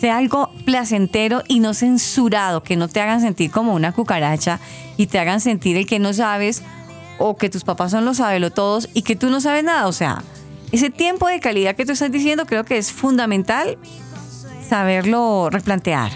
[0.00, 4.58] sea algo placentero y no censurado, que no te hagan sentir como una cucaracha
[4.96, 6.62] y te hagan sentir el que no sabes
[7.20, 8.20] o que tus papás son los
[8.52, 9.86] todos y que tú no sabes nada.
[9.86, 10.24] O sea,
[10.72, 13.78] ese tiempo de calidad que tú estás diciendo creo que es fundamental
[14.68, 16.12] saberlo replantear.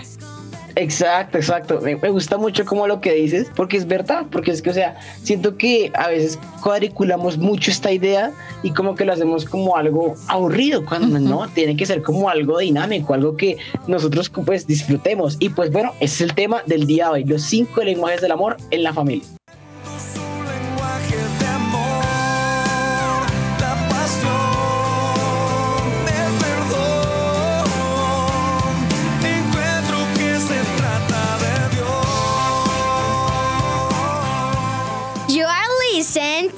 [0.79, 1.81] Exacto, exacto.
[1.81, 4.75] Me, me gusta mucho como lo que dices, porque es verdad, porque es que, o
[4.75, 9.77] sea, siento que a veces cuadriculamos mucho esta idea y como que lo hacemos como
[9.77, 15.39] algo aburrido, cuando no, tiene que ser como algo dinámico, algo que nosotros pues disfrutemos.
[15.41, 18.33] Y pues bueno, ese es el tema del día de hoy, los cinco lenguajes del
[18.33, 19.36] amor en la familia.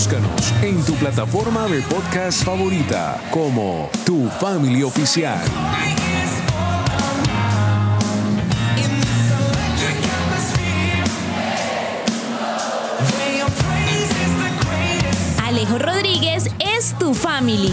[0.00, 5.38] Búscanos en tu plataforma de podcast favorita como Tu Family Oficial.
[15.44, 17.70] Alejo Rodríguez es tu family.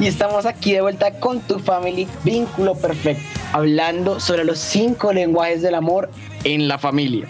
[0.00, 5.60] Y estamos aquí de vuelta con tu family vínculo perfecto, hablando sobre los cinco lenguajes
[5.60, 6.08] del amor
[6.44, 7.26] en la familia.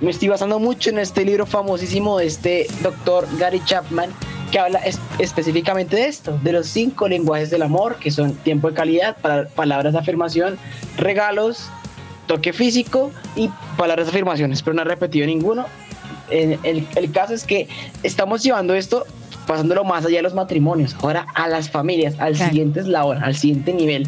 [0.00, 4.10] Me estoy basando mucho en este libro famosísimo de este doctor Gary Chapman,
[4.50, 8.68] que habla es- específicamente de esto, de los cinco lenguajes del amor, que son tiempo
[8.68, 9.16] de calidad,
[9.54, 10.58] palabras de afirmación,
[10.98, 11.68] regalos,
[12.26, 15.66] toque físico y palabras de afirmaciones, pero no he repetido ninguno.
[16.30, 17.68] En- el, el caso es que
[18.02, 19.06] estamos llevando esto,
[19.46, 22.50] pasándolo más allá de los matrimonios, ahora a las familias, al Claro.
[22.50, 24.06] siguiente eslabón, al siguiente nivel,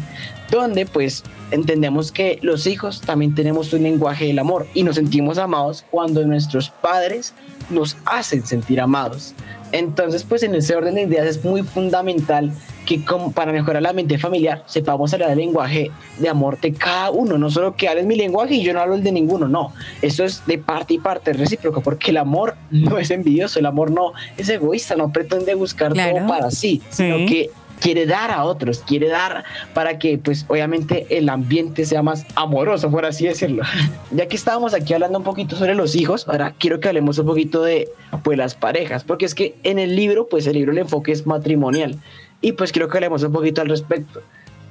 [0.51, 5.37] donde pues entendemos que los hijos también tenemos un lenguaje del amor y nos sentimos
[5.37, 7.33] amados cuando nuestros padres
[7.69, 9.33] nos hacen sentir amados.
[9.71, 12.51] Entonces, pues en ese orden de ideas es muy fundamental
[12.87, 17.11] que como para mejorar la mente familiar sepamos hablar el lenguaje de amor de cada
[17.11, 19.71] uno, no solo que hables mi lenguaje y yo no hablo el de ninguno, no,
[20.01, 23.91] eso es de parte y parte recíproco, porque el amor no es envidioso, el amor
[23.91, 26.17] no es egoísta, no pretende buscar Claro.
[26.17, 27.25] todo para sí, sino Sí.
[27.27, 32.25] que quiere dar a otros, quiere dar para que pues obviamente el ambiente sea más
[32.35, 33.63] amoroso, por así decirlo.
[34.11, 37.27] Ya que estábamos aquí hablando un poquito sobre los hijos, ahora quiero que hablemos un
[37.27, 37.89] poquito de
[38.23, 41.27] pues las parejas, porque es que en el libro pues el libro el enfoque es
[41.27, 41.95] matrimonial
[42.41, 44.21] y pues quiero que hablemos un poquito al respecto.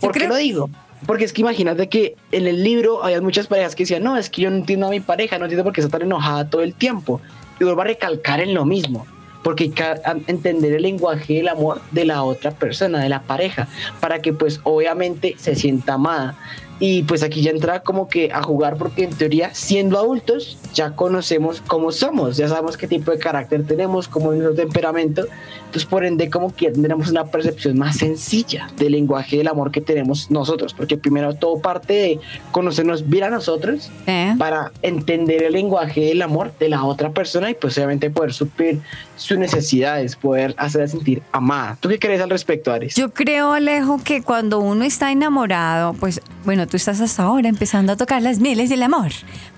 [0.00, 0.70] ¿Por qué lo digo?
[1.06, 4.30] Porque es que imagínate que en el libro había muchas parejas que decían, no, es
[4.30, 6.62] que yo no entiendo a mi pareja, no entiendo por qué está tan enojada todo
[6.62, 7.20] el tiempo.
[7.60, 9.06] Y vuelvo a recalcar en lo mismo.
[9.42, 9.84] Porque hay que
[10.26, 13.68] entender el lenguaje del amor de la otra persona, de la pareja,
[14.00, 16.36] para que pues obviamente se sienta amada.
[16.80, 20.92] Y pues aquí ya entra como que a jugar porque en teoría siendo adultos ya
[20.92, 25.26] conocemos cómo somos, ya sabemos qué tipo de carácter tenemos, cómo es nuestro temperamento,
[25.58, 29.80] entonces por ende como que tendremos una percepción más sencilla del lenguaje del amor que
[29.80, 32.20] tenemos nosotros, porque primero todo parte de
[32.52, 34.34] conocernos bien a nosotros ¿Eh?
[34.38, 38.80] para entender el lenguaje del amor de la otra persona y pues obviamente poder suplir
[39.16, 41.76] sus necesidades, poder hacerla sentir amada.
[41.80, 42.94] ¿Tú qué crees al respecto, Aris?
[42.94, 47.92] Yo creo, Alejo, que cuando uno está enamorado, pues bueno, tú estás hasta ahora empezando
[47.92, 49.10] a tocar las mieles del amor.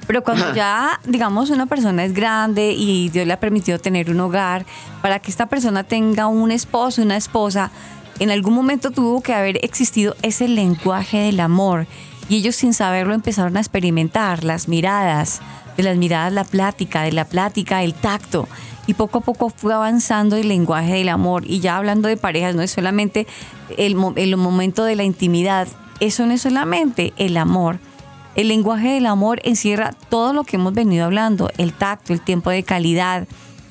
[0.07, 4.21] Pero cuando ya, digamos, una persona es grande y Dios le ha permitido tener un
[4.21, 4.65] hogar,
[5.03, 7.71] para que esta persona tenga un esposo, una esposa,
[8.19, 11.87] en algún momento tuvo que haber existido ese lenguaje del amor.
[12.29, 15.41] Y ellos sin saberlo empezaron a experimentar las miradas,
[15.77, 18.47] de las miradas la plática, de la plática el tacto.
[18.87, 21.45] Y poco a poco fue avanzando el lenguaje del amor.
[21.47, 23.27] Y ya hablando de parejas, no es solamente
[23.77, 25.67] el, el momento de la intimidad,
[26.01, 27.79] eso no es solamente el amor.
[28.35, 32.51] El lenguaje del amor encierra todo lo que hemos venido hablando, el tacto, el tiempo
[32.51, 33.27] de calidad,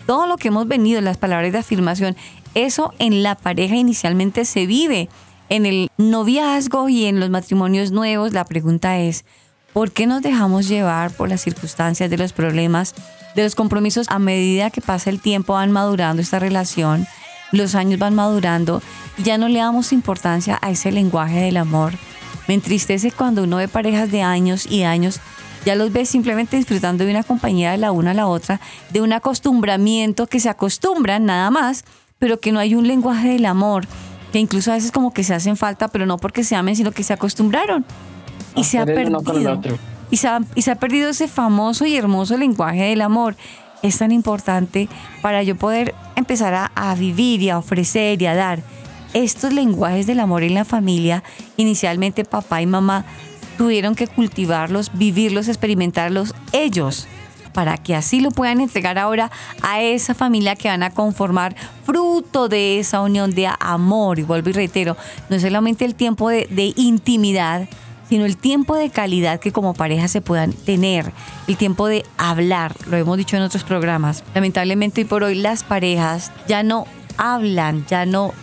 [0.05, 2.15] todo lo que hemos venido, las palabras de afirmación.
[2.55, 5.09] Eso en la pareja inicialmente se vive.
[5.49, 9.25] En el noviazgo y en los matrimonios nuevos, la pregunta es,
[9.73, 12.93] ¿por qué nos dejamos llevar por las circunstancias de los problemas,
[13.35, 17.07] de los compromisos a medida que pasa el tiempo van madurando esta relación?
[17.51, 18.81] Los años van madurando
[19.17, 21.93] y ya no le damos importancia a ese lenguaje del amor.
[22.49, 25.19] Me entristece cuando uno ve parejas de años y años,
[25.67, 28.59] ya los ve simplemente disfrutando de una compañía de la una a la otra,
[28.89, 31.85] de un acostumbramiento que se acostumbran nada más,
[32.17, 33.85] pero que no hay un lenguaje del amor,
[34.33, 36.91] que incluso a veces como que se hacen falta, pero no porque se amen, sino
[36.91, 37.85] que se acostumbraron.
[38.55, 39.19] Y se ha perdido.
[39.53, 39.77] otro.
[40.09, 43.35] Y se, ha, y se ha perdido ese famoso y hermoso lenguaje del amor.
[43.83, 44.89] Es tan importante
[45.21, 48.63] para yo poder empezar a, a vivir y a ofrecer y a dar
[49.13, 51.23] estos lenguajes del amor en la familia.
[51.57, 53.05] Inicialmente papá y mamá
[53.57, 57.07] tuvieron que cultivarlos, vivirlos, experimentarlos ellos
[57.53, 62.47] para que así lo puedan entregar ahora a esa familia que van a conformar fruto
[62.47, 64.19] de esa unión de amor.
[64.19, 64.95] Y vuelvo y reitero,
[65.29, 67.67] no es solamente el tiempo de, de intimidad,
[68.07, 71.11] sino el tiempo de calidad que como pareja se puedan tener,
[71.47, 74.23] el tiempo de hablar, lo hemos dicho en otros programas.
[74.33, 78.33] Lamentablemente hoy por hoy las parejas ya no hablan, ya no,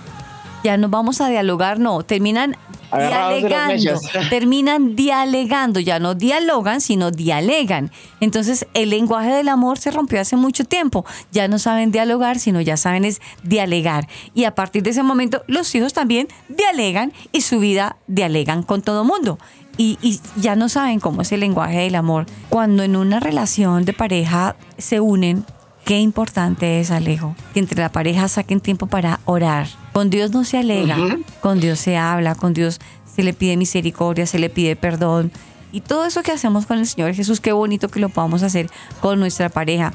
[0.67, 2.57] ya no vamos a dialogar, no, terminan
[2.91, 4.01] Agarrados dialegando,
[4.31, 7.93] terminan dialegando, ya no dialogan, sino dialegan.
[8.19, 12.61] Entonces el lenguaje del amor se rompió hace mucho tiempo, ya no saben dialogar, sino
[12.61, 14.09] ya saben es dialegar.
[14.35, 18.83] Y a partir de ese momento los hijos también dialegan y su vida dialegan con
[18.83, 19.39] todo mundo.
[19.79, 22.27] Y, y ya no saben cómo es el lenguaje del amor.
[22.49, 25.45] Cuando en una relación de pareja se unen,
[25.87, 29.69] Qué importante es, Alejo, que entre la pareja saquen tiempo para orar.
[29.93, 31.23] Con Dios no se alega, Ujú.
[31.41, 32.81] con Dios se habla, con Dios
[33.15, 35.31] se le pide misericordia, se le pide perdón.
[35.71, 38.69] Y todo eso que hacemos con el Señor Jesús, qué bonito que lo podamos hacer
[39.01, 39.93] con nuestra pareja.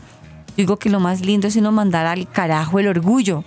[0.50, 3.44] Yo digo que lo más lindo es no mandar al carajo el orgullo.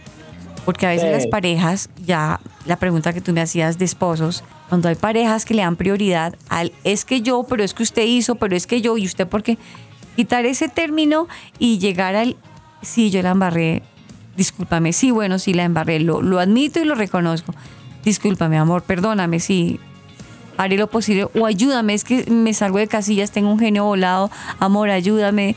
[0.66, 1.12] Porque a veces Sí.
[1.12, 5.52] las parejas, ya la pregunta que tú me hacías de esposos, cuando hay parejas que
[5.52, 8.80] le dan prioridad al es que yo, pero es que usted hizo, pero es que
[8.80, 9.58] yo, y usted porque
[10.16, 12.36] quitar ese término y llegar al
[12.82, 13.82] sí, yo la embarré,
[14.36, 17.54] discúlpame, sí, bueno, sí la embarré, lo, lo admito y lo reconozco.
[18.04, 19.80] Discúlpame, amor, perdóname, sí,
[20.58, 24.30] haré lo posible o ayúdame, es que me salgo de casillas, tengo un genio volado,
[24.60, 25.56] amor, ayúdame,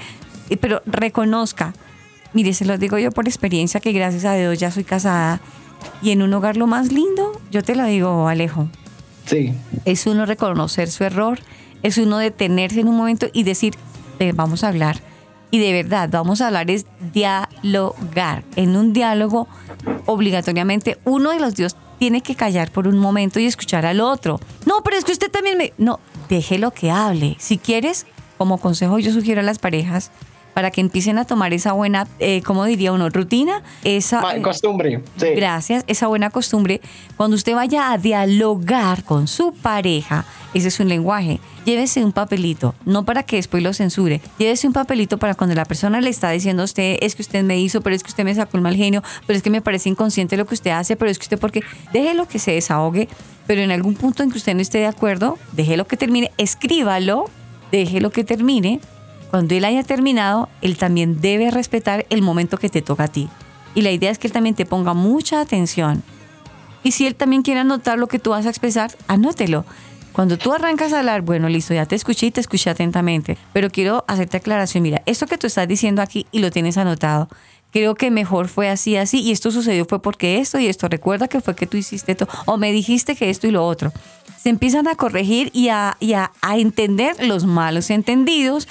[0.50, 1.74] Eh, pero reconozca.
[2.34, 5.42] Mire, se lo digo yo por experiencia que gracias a Dios ya soy casada
[6.02, 8.70] y en un hogar lo más lindo, yo te lo digo, Alejo,
[9.26, 9.54] Sí.
[9.84, 11.40] es uno reconocer su error,
[11.84, 13.76] es uno detenerse en un momento y decir,
[14.20, 15.00] "Ven, vamos a hablar.
[15.50, 18.44] Y de verdad, vamos a hablar es dialogar.
[18.56, 19.48] En un diálogo,
[20.06, 24.40] obligatoriamente, uno de los dos tiene que callar por un momento y escuchar al otro.
[24.66, 25.74] No, pero es que usted también me...
[25.78, 26.00] No,
[26.30, 27.38] déjelo que hable.
[27.40, 28.06] Si quieres,
[28.38, 30.12] como consejo yo sugiero a las parejas,
[30.58, 33.12] para que empiecen a tomar esa buena, eh, ¿cómo diría uno?
[33.12, 34.36] Rutina, esa...
[34.36, 35.04] Eh, Costumbre.
[35.16, 35.28] Sí.
[35.36, 36.82] Gracias, esa buena costumbre.
[37.16, 41.40] Cuando usted vaya a dialogar con su pareja, ese es un lenguaje.
[41.64, 44.20] Llévese un papelito, no para que después lo censure.
[44.40, 47.44] Llévese un papelito para cuando la persona le está diciendo a usted, es que usted
[47.44, 49.62] me hizo, pero es que usted me sacó el mal genio, pero es que me
[49.62, 51.62] parece inconsciente lo que usted hace, pero es que usted porque
[51.94, 53.08] déjelo que se desahogue,
[53.46, 57.26] pero en algún punto en que usted no esté de acuerdo, déjelo que termine, escríbalo,
[57.72, 58.80] déjelo que termine.
[59.30, 63.30] Cuando él haya terminado, él también debe respetar el momento que te toca a ti.
[63.76, 66.04] Y la idea es que él también te ponga mucha atención.
[66.84, 69.66] Y si él también quiere anotar lo que tú vas a expresar, anótelo.
[70.14, 73.70] Cuando tú arrancas a hablar, bueno, listo, ya te escuché y te escuché atentamente, pero
[73.70, 74.82] quiero hacerte aclaración.
[74.82, 77.30] Mira, esto que tú estás diciendo aquí y lo tienes anotado,
[77.72, 81.28] creo que mejor fue así, así, y esto sucedió fue porque esto y esto, recuerda
[81.28, 83.94] que fue que tú hiciste esto, o me dijiste que esto y lo otro.
[84.42, 88.68] Se empiezan a corregir y a, y a, a entender los malos entendidos.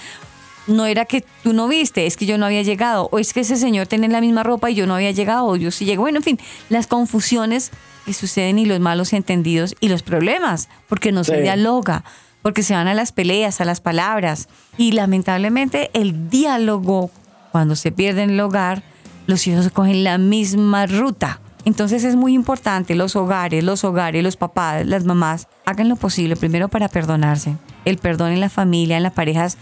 [0.66, 3.40] No era que tú no viste, es que yo no había llegado, o es que
[3.40, 6.02] ese señor tenía la misma ropa y yo no había llegado, o yo sí llego.
[6.02, 7.70] Bueno, en fin, las confusiones
[8.04, 12.04] que suceden y los malos entendidos y los problemas, porque no se dialoga,
[12.42, 14.48] porque se van a las peleas, a las palabras.
[14.78, 17.10] Y lamentablemente el diálogo,
[17.52, 18.82] cuando se pierde en el hogar,
[19.26, 21.40] los hijos cogen la misma ruta.
[21.64, 26.36] Entonces es muy importante los hogares, los hogares, los papás, las mamás, hagan lo posible
[26.36, 27.56] primero para perdonarse.
[27.84, 29.58] El perdón en la familia, en la pareja es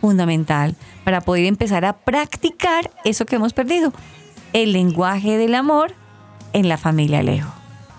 [0.00, 0.74] fundamental
[1.04, 3.92] para poder empezar a practicar eso que hemos perdido,
[4.52, 5.92] el lenguaje del amor
[6.52, 7.52] en la familia Alejo.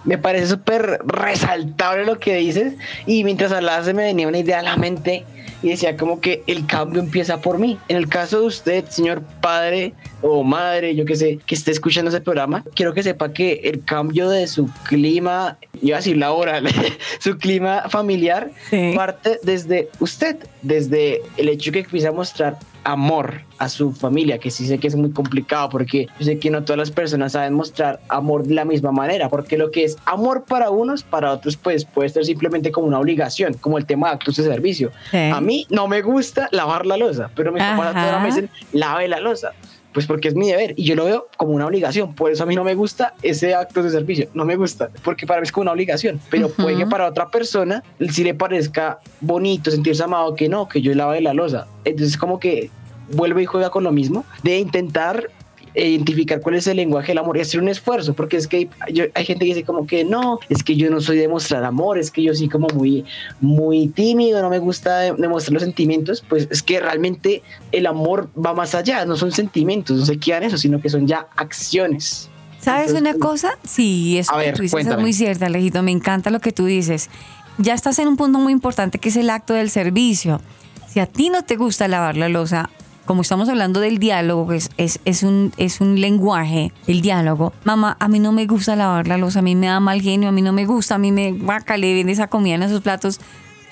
[0.05, 2.75] Me parece súper resaltable lo que dices
[3.05, 5.25] y mientras hablabas se me venía una idea a la mente
[5.61, 7.77] y decía como que el cambio empieza por mí.
[7.87, 12.09] En el caso de usted, señor padre o madre, yo que sé, que esté escuchando
[12.09, 16.67] ese programa, quiero que sepa que el cambio de su clima, iba a decir laboral,
[17.19, 18.93] su clima familiar, Sí.
[18.95, 24.51] parte desde usted, desde el hecho que empieza a mostrar amor a su familia, que
[24.51, 27.53] sí sé que es muy complicado porque yo sé que no todas las personas saben
[27.53, 31.57] mostrar amor de la misma manera, porque lo que es amor para unos, para otros
[31.57, 34.91] pues puede ser simplemente como una obligación, como el tema de actos de servicio.
[35.11, 35.17] Sí.
[35.17, 38.27] A mí no me gusta lavar la losa, pero mis papás a toda hora me
[38.27, 39.51] dicen, lave la losa.
[39.93, 42.13] Pues porque es mi deber y yo lo veo como una obligación.
[42.13, 44.29] Por eso a mí no me gusta ese acto de servicio.
[44.33, 46.19] No me gusta porque para mí es como una obligación.
[46.29, 50.81] Pero puede que para otra persona sí le parezca bonito sentirse amado que no, que
[50.81, 51.67] yo lave la losa.
[51.85, 52.69] Entonces como que
[53.11, 55.29] vuelve y juega con lo mismo de intentar
[55.75, 59.05] identificar cuál es el lenguaje del amor y hacer un esfuerzo, porque es que yo-
[59.13, 61.97] hay gente que dice como que no, es que yo no soy de mostrar amor,
[61.99, 63.05] es que yo sí como muy,
[63.41, 67.41] muy tímido, no me gusta de- demostrar los sentimientos, pues es que realmente
[67.71, 71.07] el amor va más allá, no son sentimientos, no se quedan eso, sino que son
[71.07, 72.29] ya acciones.
[72.59, 73.49] ¿Sabes Entonces, una cosa?
[73.63, 75.81] Sí, eso A que ver, tú dices es muy cierto, Alejito.
[75.81, 77.09] Me encanta lo que tú dices.
[77.57, 80.41] Ya estás en un punto muy importante que es el acto del servicio.
[80.87, 82.69] Si a ti no te gusta lavar la losa,
[83.09, 87.53] como estamos hablando del diálogo, que es, es, es un, es un lenguaje, el diálogo.
[87.63, 90.29] Mamá, a mí no me gusta lavar la losa, a mí me da mal genio,
[90.29, 92.81] a mí no me gusta, a mí me vaca, le viene esa comida en esos
[92.81, 93.19] platos.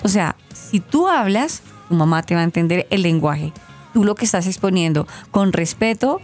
[0.02, 3.52] O sea, si tú hablas, tu mamá te va a entender el lenguaje.
[3.94, 6.18] Tú lo que estás exponiendo con respeto,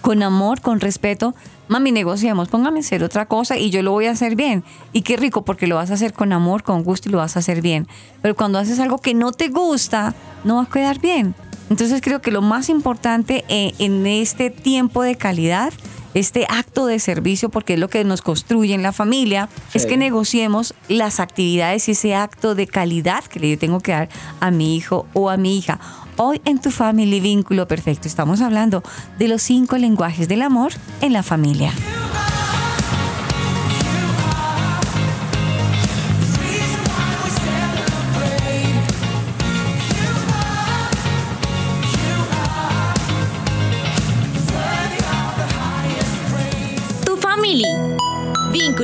[0.00, 1.34] con amor, con respeto.
[1.66, 4.62] Mami, negociamos, póngame a hacer otra cosa y yo lo voy a hacer bien.
[4.92, 7.34] Y qué rico, porque lo vas a hacer con amor, con gusto y lo vas
[7.34, 7.88] a hacer bien.
[8.22, 10.14] Pero cuando haces algo que no te gusta,
[10.44, 11.34] no va a quedar bien.
[11.70, 15.72] Entonces creo que lo más importante eh, en este tiempo de calidad,
[16.14, 19.96] este acto de servicio, porque es lo que nos construye en la familia, es que
[19.96, 24.08] negociemos las actividades y ese acto de calidad que le tengo que dar
[24.40, 25.78] a mi hijo o a mi hija.
[26.16, 28.82] Hoy en tu Family Vínculo Perfecto estamos hablando
[29.18, 31.72] de los cinco lenguajes del amor en la familia.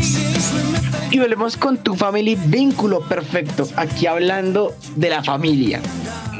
[0.00, 5.22] Since we met the Y volvemos con tu family vínculo perfecto, aquí hablando de la
[5.22, 5.82] familia.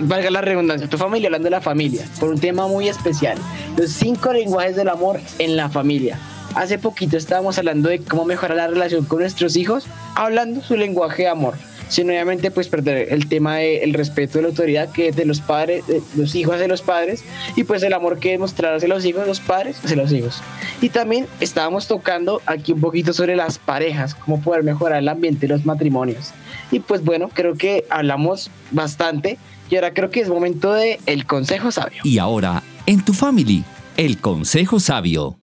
[0.00, 3.36] Valga la redundancia, tu familia hablando de la familia, por un tema muy especial.
[3.76, 6.18] Los cinco lenguajes del amor en la familia.
[6.56, 9.84] Hace poquito estábamos hablando de cómo mejorar la relación con nuestros hijos,
[10.14, 11.52] hablando su lenguaje de amor.
[11.88, 15.42] Sin obviamente pues perder el tema del respeto de la autoridad que es de los
[15.42, 17.22] padres, de los hijos hacia los padres
[17.56, 20.40] y pues el amor que demostrar hacia los hijos, los padres hacia los hijos.
[20.80, 25.46] Y también estábamos tocando aquí un poquito sobre las parejas, cómo poder mejorar el ambiente
[25.46, 26.30] de los matrimonios.
[26.70, 29.36] Y pues bueno, creo que hablamos bastante
[29.68, 32.00] y ahora creo que es momento de el consejo sabio.
[32.02, 33.62] Y ahora, en tu family,
[33.98, 35.38] el consejo sabio.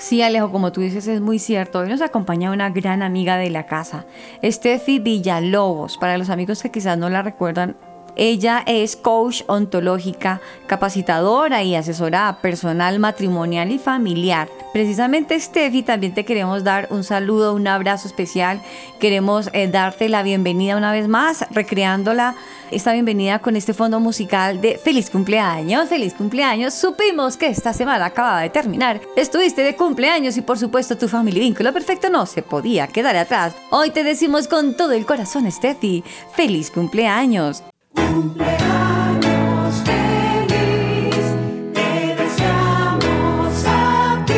[0.00, 1.80] Sí, Alejo, como tú dices, es muy cierto.
[1.80, 4.06] Hoy nos acompaña una gran amiga de la casa,
[4.44, 5.98] Steffi Villalobos.
[5.98, 7.76] Para los amigos que quizás no la recuerdan,
[8.18, 14.48] ella es coach ontológica, capacitadora y asesora personal, matrimonial y familiar.
[14.72, 18.60] Precisamente, Steffi, también te queremos dar un saludo, un abrazo especial.
[19.00, 22.34] Queremos eh, darte la bienvenida una vez más, recreándola
[22.70, 26.74] esta bienvenida con este fondo musical de feliz cumpleaños, feliz cumpleaños.
[26.74, 29.00] Supimos que esta semana acaba de terminar.
[29.16, 33.54] Estuviste de cumpleaños y por supuesto tu familia vínculo perfecto no se podía quedar atrás.
[33.70, 36.04] Hoy te decimos con todo el corazón, Steffi,
[36.34, 37.62] feliz cumpleaños.
[37.94, 41.16] Cumpleaños feliz,
[41.74, 44.34] te deseamos a ti.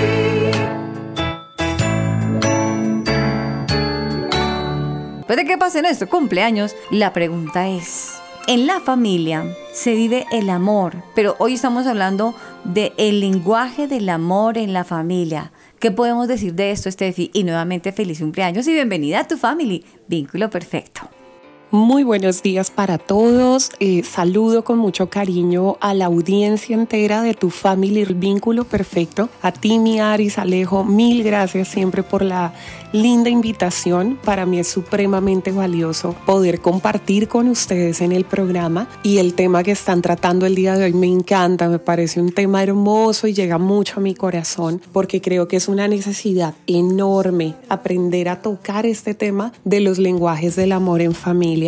[5.18, 10.50] Después de que pasen estos cumpleaños, la pregunta es, en la familia se vive el
[10.50, 12.34] amor, pero hoy estamos hablando
[12.64, 15.52] de lenguaje del amor en la familia.
[15.78, 17.30] ¿Qué podemos decir de esto, Steffi?
[17.32, 19.84] Y nuevamente feliz cumpleaños y bienvenida a tu family.
[20.08, 21.08] Vínculo perfecto.
[21.72, 23.70] Muy buenos días para todos.
[23.78, 29.28] Eh, saludo con mucho cariño a la audiencia entera de tu family Vínculo Perfecto.
[29.40, 32.52] A ti, mi Aris Alejo, mil gracias siempre por la
[32.92, 34.18] linda invitación.
[34.24, 39.62] Para mí es supremamente valioso poder compartir con ustedes en el programa y el tema
[39.62, 43.32] que están tratando el día de hoy me encanta, me parece un tema hermoso y
[43.32, 48.86] llega mucho a mi corazón porque creo que es una necesidad enorme aprender a tocar
[48.86, 51.59] este tema de los lenguajes del amor en familia.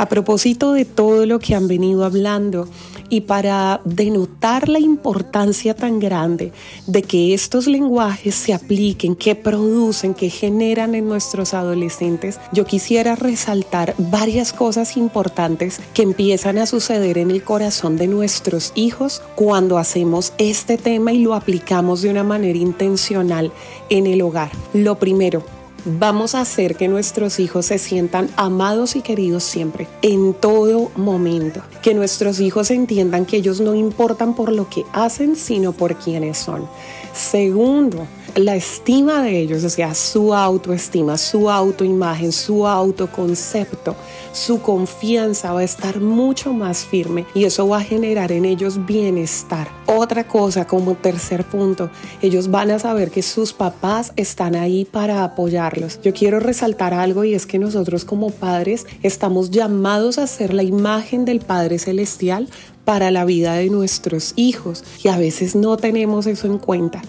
[0.00, 2.68] A propósito de todo lo que han venido hablando
[3.10, 6.52] y para denotar la importancia tan grande
[6.86, 13.14] de que estos lenguajes se apliquen, que producen, que generan en nuestros adolescentes, yo quisiera
[13.14, 19.76] resaltar varias cosas importantes que empiezan a suceder en el corazón de nuestros hijos cuando
[19.76, 23.52] hacemos este tema y lo aplicamos de una manera intencional
[23.90, 24.50] en el hogar.
[24.72, 25.44] Lo primero,
[25.84, 31.62] Vamos a hacer que nuestros hijos se sientan amados y queridos siempre, en todo momento.
[31.82, 36.38] Que nuestros hijos entiendan que ellos no importan por lo que hacen, sino por quienes
[36.38, 36.68] son.
[37.14, 38.06] Segundo,
[38.36, 43.96] la estima de ellos, o sea, su autoestima, su autoimagen, su autoconcepto,
[44.32, 48.84] su confianza va a estar mucho más firme y eso va a generar en ellos
[48.86, 49.68] bienestar.
[49.86, 51.90] Otra cosa, como tercer punto,
[52.22, 56.00] ellos van a saber que sus papás están ahí para apoyarlos.
[56.02, 60.62] Yo quiero resaltar algo y es que nosotros como padres estamos llamados a ser la
[60.62, 62.48] imagen del Padre Celestial
[62.84, 67.02] para la vida de nuestros hijos y a veces no tenemos eso en cuenta.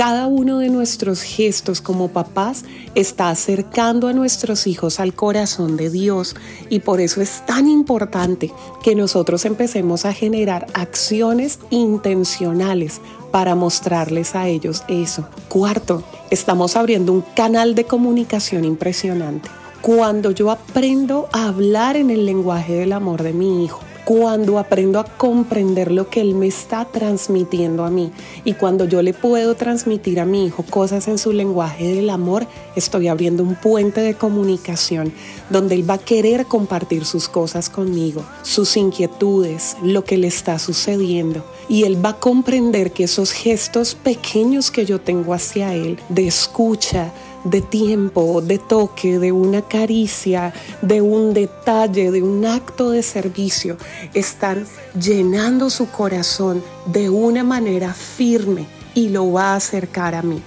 [0.00, 5.90] Cada uno de nuestros gestos como papás está acercando a nuestros hijos al corazón de
[5.90, 6.36] Dios
[6.70, 8.50] y por eso es tan importante
[8.82, 15.28] que nosotros empecemos a generar acciones intencionales para mostrarles a ellos eso.
[15.50, 19.50] Cuarto, estamos abriendo un canal de comunicación impresionante.
[19.82, 24.98] Cuando yo aprendo a hablar en el lenguaje del amor de mi hijo, cuando aprendo
[24.98, 28.10] a comprender lo que él me está transmitiendo a mí.
[28.44, 32.46] Y cuando yo le puedo transmitir a mi hijo cosas en su lenguaje del amor,
[32.76, 35.12] estoy abriendo un puente de comunicación
[35.50, 40.58] donde él va a querer compartir sus cosas conmigo, sus inquietudes, lo que le está
[40.58, 41.44] sucediendo.
[41.68, 46.26] Y él va a comprender que esos gestos pequeños que yo tengo hacia él de
[46.26, 47.12] escucha,
[47.44, 53.76] de tiempo, de toque, de una caricia, de un detalle, de un acto de servicio,
[54.14, 54.66] están
[55.00, 60.42] llenando su corazón de una manera firme y lo va a acercar a mí.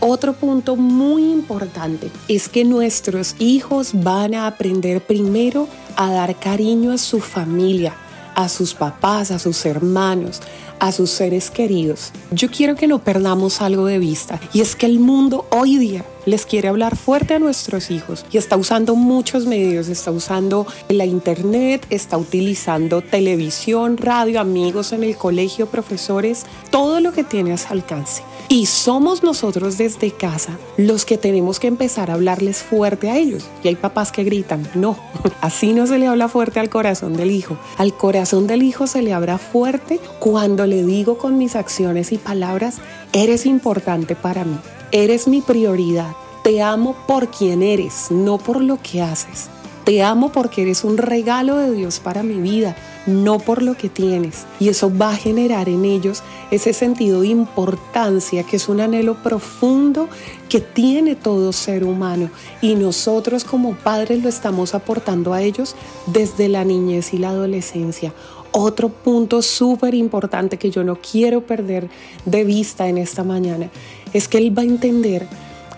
[0.00, 6.92] Otro punto muy importante es que nuestros hijos van a aprender primero a dar cariño
[6.92, 7.94] a su familia,
[8.34, 10.42] a sus papás, a sus hermanos,
[10.78, 12.12] a sus seres queridos.
[12.30, 16.04] Yo quiero que no perdamos algo de vista y es que el mundo hoy día
[16.26, 21.04] les quiere hablar fuerte a nuestros hijos y está usando muchos medios, está usando la
[21.04, 27.58] internet, está utilizando televisión, radio, amigos en el colegio, profesores, todo lo que tiene a
[27.58, 28.22] su alcance.
[28.48, 33.44] Y somos nosotros desde casa los que tenemos que empezar a hablarles fuerte a ellos.
[33.64, 34.96] Y hay papás que gritan, no,
[35.40, 37.56] así no se le habla fuerte al corazón del hijo.
[37.76, 42.18] Al corazón del hijo se le habla fuerte cuando le digo con mis acciones y
[42.18, 42.76] palabras,
[43.12, 44.58] eres importante para mí,
[44.92, 46.12] eres mi prioridad.
[46.44, 49.50] Te amo por quien eres, no por lo que haces.
[49.86, 52.74] Te amo porque eres un regalo de Dios para mi vida,
[53.06, 54.44] no por lo que tienes.
[54.58, 59.22] Y eso va a generar en ellos ese sentido de importancia que es un anhelo
[59.22, 60.08] profundo
[60.48, 62.30] que tiene todo ser humano.
[62.60, 65.76] Y nosotros como padres lo estamos aportando a ellos
[66.08, 68.12] desde la niñez y la adolescencia.
[68.50, 71.88] otro punto súper importante que yo no quiero perder
[72.24, 73.70] de vista en esta mañana
[74.12, 75.28] es que él va a entender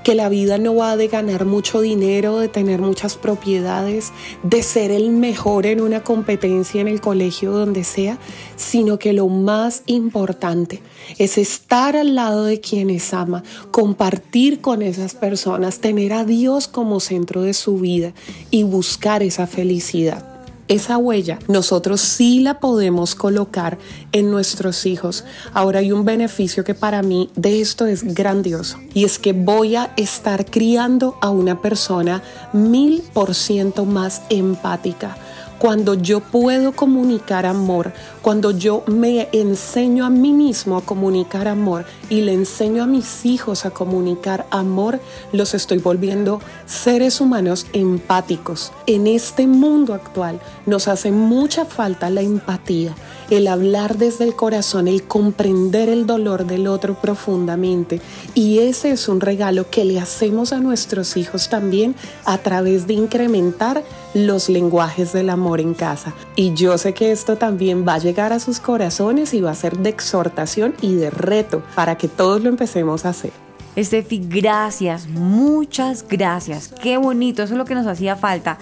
[0.05, 4.91] que la vida no va de ganar mucho dinero, de tener muchas propiedades, de ser
[4.91, 8.19] el mejor en una competencia en el colegio donde sea,
[8.57, 10.81] sino que lo más importante
[11.19, 17.01] es estar al lado de quienes ama, compartir con esas personas, tener a Dios como
[17.01, 18.13] centro de su vida
[18.51, 20.38] y buscar esa felicidad
[20.69, 23.79] esa huella nosotros sí la podemos colocar
[24.13, 25.25] en nuestros hijos.
[25.53, 29.77] Ahora hay un beneficio que para mí de esto es grandioso y es que voy
[29.77, 35.17] a estar criando a una persona mil por ciento más empática
[35.59, 37.93] cuando yo puedo comunicar amor,
[38.23, 43.27] cuando yo me enseño a mí mismo a comunicar amor y le enseño a mis
[43.27, 45.01] hijos a comunicar amor,
[45.33, 48.73] los estoy volviendo seres humanos empáticos.
[48.87, 52.95] En este mundo actual nos hace mucha falta la empatía,
[53.31, 58.01] el hablar desde el corazón, el comprender el dolor del otro profundamente.
[58.35, 62.95] Y ese es un regalo que le hacemos a nuestros hijos también a través de
[62.95, 63.83] incrementar
[64.15, 66.15] los lenguajes del amor en casa.
[66.37, 69.55] Y yo sé que esto también va a llegar a sus corazones y va a
[69.55, 73.33] ser de exhortación y de reto para que todos lo empecemos a hacer.
[73.77, 76.75] Estefi, gracias, muchas gracias.
[76.83, 78.59] Qué bonito, eso es lo que nos hacía falta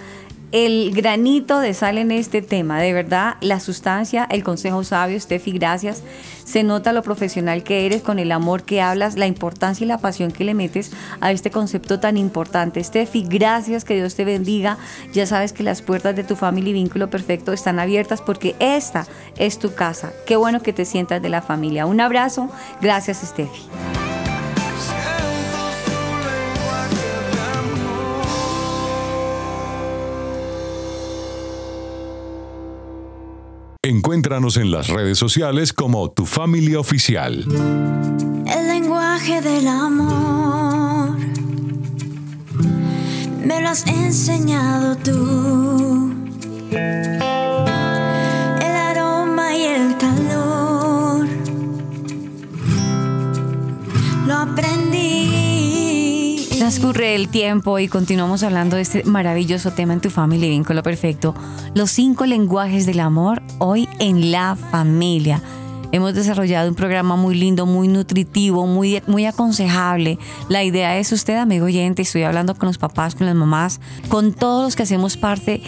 [0.51, 2.79] el granito de sal en este tema.
[2.79, 6.03] De verdad, la sustancia, el consejo sabio, Steffi, gracias.
[6.45, 9.97] Se nota lo profesional que eres con el amor que hablas, la importancia y la
[9.97, 12.81] pasión que le metes a este concepto tan importante.
[12.81, 14.77] Steffi, gracias, que Dios te bendiga.
[15.11, 19.05] Ya sabes que las puertas de tu familia y vínculo perfecto están abiertas porque esta
[19.37, 20.13] es tu casa.
[20.25, 21.85] Qué bueno que te sientas de la familia.
[21.85, 22.49] Un abrazo.
[22.81, 24.06] Gracias, Steffi.
[33.87, 37.45] Encuéntranos en las redes sociales como Tu Familia Oficial.
[38.45, 41.17] El lenguaje del amor
[43.45, 46.13] me lo has enseñado tú.
[56.77, 60.83] Transcurre el tiempo y continuamos hablando de este maravilloso tema en tu familia y vínculo
[60.83, 61.33] perfecto.
[61.73, 65.41] Los cinco lenguajes del amor hoy en la familia.
[65.91, 70.19] Hemos desarrollado un programa muy lindo, muy nutritivo, muy, muy aconsejable.
[70.49, 74.31] La idea es usted, amigo oyente, estoy hablando con los papás, con las mamás, con
[74.33, 75.63] todos los que hacemos parte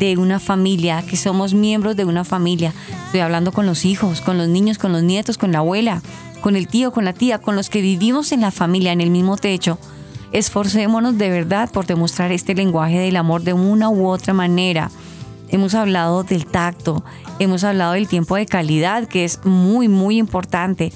[0.00, 2.74] de una familia, que somos miembros de una familia.
[3.06, 6.02] Estoy hablando con los hijos, con los niños, con los nietos, con la abuela,
[6.40, 9.10] con el tío, con la tía, con los que vivimos en la familia, en el
[9.10, 9.78] mismo techo.
[10.32, 14.90] Esforcémonos de verdad por demostrar este lenguaje del amor de una u otra manera.
[15.50, 17.02] Hemos hablado del tacto,
[17.38, 20.92] hemos hablado del tiempo de calidad, que es muy, muy importante.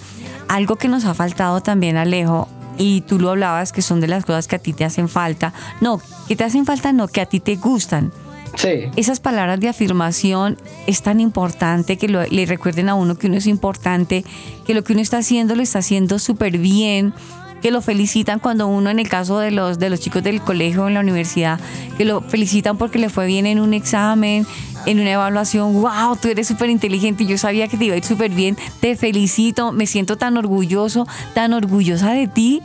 [0.49, 4.27] Algo que nos ha faltado también, Alejo, y tú lo hablabas, que son de las
[4.27, 5.55] cosas que a ti te hacen falta.
[5.81, 8.13] No, que te hacen falta, no, que a ti te gustan.
[8.57, 8.91] Sí.
[8.97, 13.37] Esas palabras de afirmación es tan importante que lo- le recuerden a uno que uno
[13.39, 14.27] es importante,
[14.67, 17.15] que lo que uno está haciendo lo está haciendo súper bien,
[17.63, 20.85] que lo felicitan cuando uno, en el caso de los, de los chicos del colegio
[20.85, 21.61] o en la universidad,
[21.97, 24.47] que lo felicitan porque le fue bien en un examen,
[24.85, 28.05] en una evaluación, wow, tú eres súper inteligente, yo sabía que te iba a ir
[28.05, 32.61] súper bien, te felicito, me siento tan orgulloso, tan orgullosa de ti.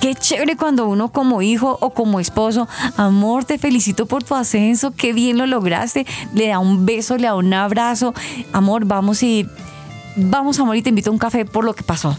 [0.00, 4.90] Qué chévere cuando uno como hijo o como esposo, amor, te felicito por tu ascenso,
[4.90, 8.12] qué bien lo lograste, le da un beso, le da un abrazo,
[8.52, 9.46] amor, vamos y
[10.16, 12.16] vamos amor y te invito a un café por lo que pasó.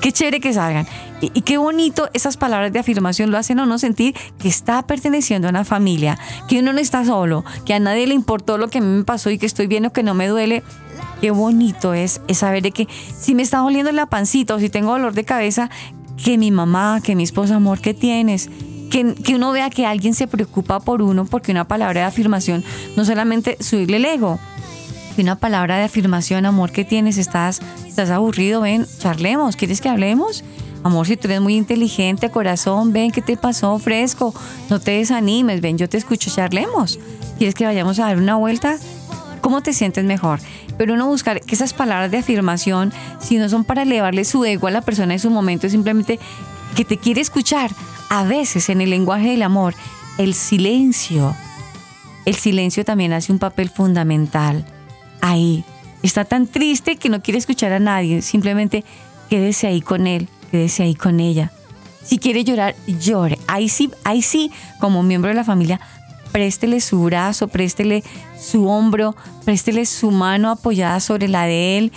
[0.00, 0.86] Qué chévere que salgan.
[1.20, 4.82] Y, y qué bonito esas palabras de afirmación lo hacen a uno sentir que está
[4.86, 6.18] perteneciendo a una familia,
[6.48, 9.04] que uno no está solo, que a nadie le importó lo que a mí me
[9.04, 10.62] pasó y que estoy bien o que no me duele.
[11.20, 12.86] Qué bonito es, saber de que
[13.18, 15.70] si me está doliendo la pancita o si tengo dolor de cabeza,
[16.22, 18.50] que mi mamá, que mi esposa, amor, ¿qué tienes?
[18.90, 22.62] Que, que uno vea que alguien se preocupa por uno porque una palabra de afirmación
[22.96, 24.38] no solamente subirle el ego,
[25.14, 27.18] que una palabra de afirmación, amor, ¿qué tienes?
[27.18, 28.62] ¿Estás, estás aburrido?
[28.62, 29.56] Ven, charlemos.
[29.56, 30.44] ¿Quieres que hablemos?
[30.82, 33.78] Amor, si tú eres muy inteligente, corazón, ven, ¿qué te pasó?
[33.78, 34.34] Fresco.
[34.68, 36.98] No te desanimes, ven, yo te escucho, charlemos.
[37.38, 38.76] ¿Quieres que vayamos a dar una vuelta?
[39.40, 40.40] ¿Cómo te sientes mejor?
[40.76, 44.66] Pero uno buscar que esas palabras de afirmación, si no son para elevarle su ego
[44.66, 46.18] a la persona en su momento, simplemente
[46.74, 47.70] que te quiere escuchar.
[48.10, 49.74] A veces en el lenguaje del amor,
[50.18, 51.34] el silencio,
[52.24, 54.64] el silencio también hace un papel fundamental
[55.24, 55.64] ahí.
[56.02, 58.20] Está tan triste que no quiere escuchar a nadie.
[58.20, 58.84] Simplemente
[59.30, 61.50] quédese ahí con él, quédese ahí con ella.
[62.02, 63.38] Si quiere llorar, llore.
[63.46, 65.80] Ahí sí, ahí sí, como miembro de la familia,
[66.30, 68.04] préstele su brazo, préstele
[68.38, 69.16] su hombro,
[69.46, 71.92] préstele su mano apoyada sobre la de él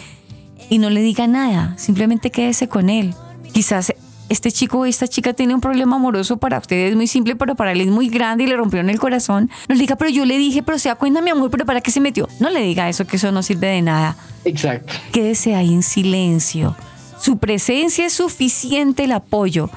[0.70, 3.14] y no le diga nada, simplemente quédese con él.
[3.52, 3.94] Quizás
[4.30, 7.72] este chico o esta chica tiene un problema amoroso para ustedes muy simple, pero para
[7.72, 9.50] él es muy grande y le rompieron el corazón.
[9.68, 11.82] No le diga, pero yo le dije, pero se da cuenta mi amor, pero ¿para
[11.82, 12.28] qué se metió?
[12.40, 14.18] No le diga eso, que eso no sirve de nada.
[14.44, 14.94] Exacto.
[15.12, 16.76] Quédese ahí en silencio.
[17.20, 19.70] Su presencia es suficiente el apoyo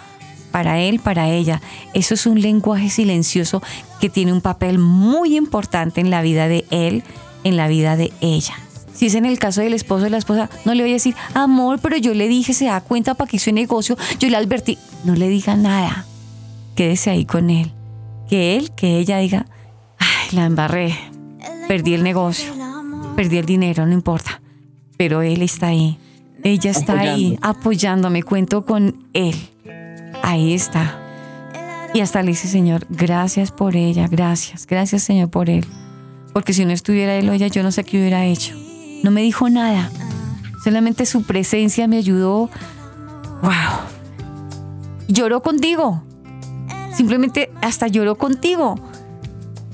[0.50, 1.60] para él, para ella.
[1.94, 3.62] Eso es un lenguaje silencioso
[4.00, 7.02] que tiene un papel muy importante en la vida de él,
[7.44, 8.54] en la vida de ella.
[9.00, 11.14] Si es en el caso del esposo y la esposa, no le voy a decir,
[11.32, 14.76] amor, pero yo le dije, se da cuenta para que hizo negocio, yo le advertí.
[15.04, 16.04] No le diga nada.
[16.74, 17.72] Quédese ahí con él.
[18.28, 19.46] Que él, que ella diga,
[19.96, 20.94] ay, la embarré.
[21.66, 22.52] Perdí el negocio.
[23.16, 24.42] Perdí el dinero, no importa.
[24.98, 25.96] Pero él está ahí.
[26.44, 28.22] Ella está ahí apoyándome.
[28.22, 29.34] Cuento con él.
[30.22, 31.00] Ahí está.
[31.94, 35.64] Y hasta le dice, Señor, gracias por ella, gracias, gracias Señor por él.
[36.34, 38.59] Porque si no estuviera él o ella, yo no sé qué hubiera hecho.
[39.02, 39.90] No me dijo nada.
[40.62, 42.50] Solamente su presencia me ayudó.
[43.42, 43.52] ¡Wow!
[45.08, 46.02] Lloró contigo.
[46.94, 48.74] Simplemente hasta lloró contigo.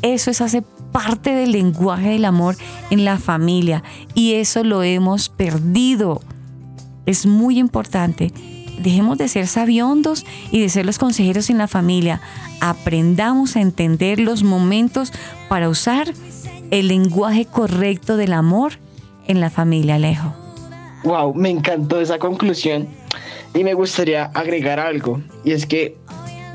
[0.02, 0.62] Eso es hace
[0.92, 2.56] parte del lenguaje del amor
[2.90, 3.82] en la familia.
[4.14, 6.22] Y eso lo hemos perdido.
[7.04, 8.32] Es muy importante.
[8.78, 12.20] Dejemos de ser sabiondos y de ser los consejeros en la familia.
[12.60, 15.12] Aprendamos a entender los momentos
[15.48, 16.12] para usar
[16.70, 18.78] el lenguaje correcto del amor
[19.28, 20.34] en la familia, Alejo.
[21.04, 22.88] Wow, me encantó esa conclusión
[23.54, 25.20] y me gustaría agregar algo.
[25.44, 25.96] Y es que,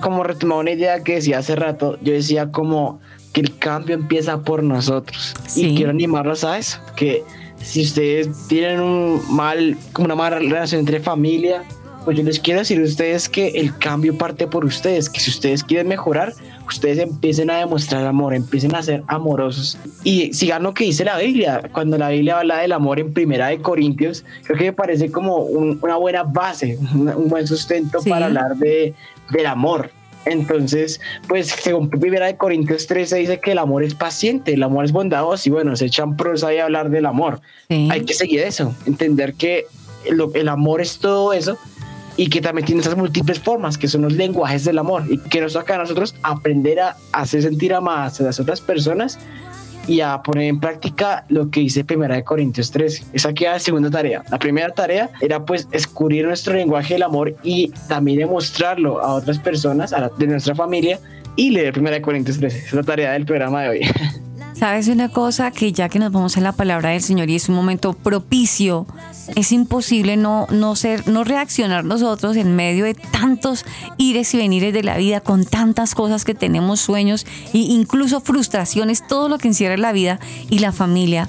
[0.02, 3.00] como retomaba una idea que decía hace rato, yo decía como
[3.34, 5.36] que el cambio empieza por nosotros.
[5.48, 5.68] Sí.
[5.68, 7.24] Y quiero animarlos a eso, que
[7.62, 11.64] si ustedes tienen un mal, como una mala relación entre familia,
[12.04, 15.30] pues yo les quiero decir a ustedes que el cambio parte por ustedes, que si
[15.30, 16.34] ustedes quieren mejorar,
[16.72, 21.18] ustedes empiecen a demostrar amor, empiecen a ser amorosos y sigan lo que dice la
[21.18, 21.62] Biblia.
[21.72, 25.38] Cuando la Biblia habla del amor en Primera de Corintios, creo que me parece como
[25.38, 28.10] un- una buena base, un, un buen sustento Sí.
[28.10, 28.94] para hablar de,
[29.32, 29.92] del amor.
[30.26, 34.86] Entonces, pues según Primera de Corintios 13 dice que el amor es paciente, el amor
[34.86, 37.42] es bondadoso y bueno, se echan prosa a hablar del amor.
[37.70, 37.88] Sí.
[37.92, 39.66] Hay que seguir eso, entender que
[40.10, 41.58] lo- el amor es todo eso
[42.22, 45.42] y que también tiene esas múltiples formas que son los lenguajes del amor y que
[45.42, 49.18] nos toca a nosotros aprender a hacer sentir amadas a las otras personas
[49.88, 53.06] y a poner en práctica lo que dice Primera de Corintios 13.
[53.14, 54.24] Esa queda la segunda tarea.
[54.30, 59.40] La primera tarea era pues descubrir nuestro lenguaje del amor y también demostrarlo a otras
[59.40, 61.00] personas a la- de nuestra familia
[61.36, 62.56] y leer Primera de Corintios 13.
[62.60, 63.80] Esa es la tarea del programa de hoy.
[64.62, 65.50] ¿Sabes una cosa?
[65.50, 68.86] Que ya que nos vamos a la palabra del Señor y es un momento propicio,
[69.36, 73.66] es imposible no, no ser, no reaccionar nosotros en medio de tantos
[73.98, 79.08] ires y venires de la vida, con tantas cosas que tenemos, sueños e incluso frustraciones,
[79.08, 80.20] todo lo que encierra la vida
[80.52, 81.28] y la familia.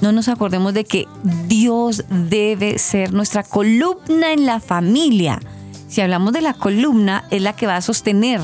[0.00, 1.08] No nos acordemos de que
[1.48, 5.40] Dios debe ser nuestra columna en la familia.
[5.88, 8.40] Si hablamos de la columna, es la que va a sostener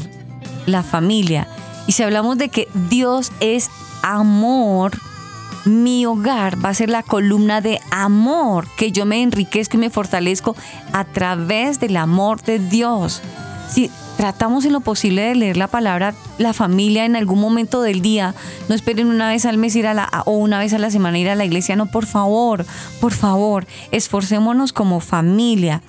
[0.66, 1.46] la familia.
[1.86, 3.70] Y si hablamos de que Dios es
[4.04, 4.92] amor,
[5.64, 9.90] mi hogar va a ser la columna de amor, que yo me enriquezco y me
[9.90, 10.54] fortalezco
[10.92, 13.22] a través del amor de Dios.
[13.70, 18.02] Si tratamos en lo posible de leer la palabra, la familia en algún momento del
[18.02, 18.34] día,
[18.68, 21.18] no esperen una vez al mes ir a la, o una vez a la semana
[21.18, 22.66] ir a la iglesia, no, por favor,
[23.00, 25.82] por favor, esforcémonos como familia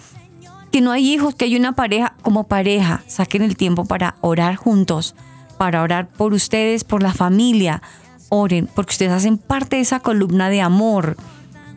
[0.71, 4.55] que no hay hijos, que hay una pareja, como pareja, saquen el tiempo para orar
[4.55, 5.15] juntos,
[5.57, 7.81] para orar por ustedes, por la familia.
[8.29, 11.15] Oren, porque ustedes hacen parte de esa columna de amor.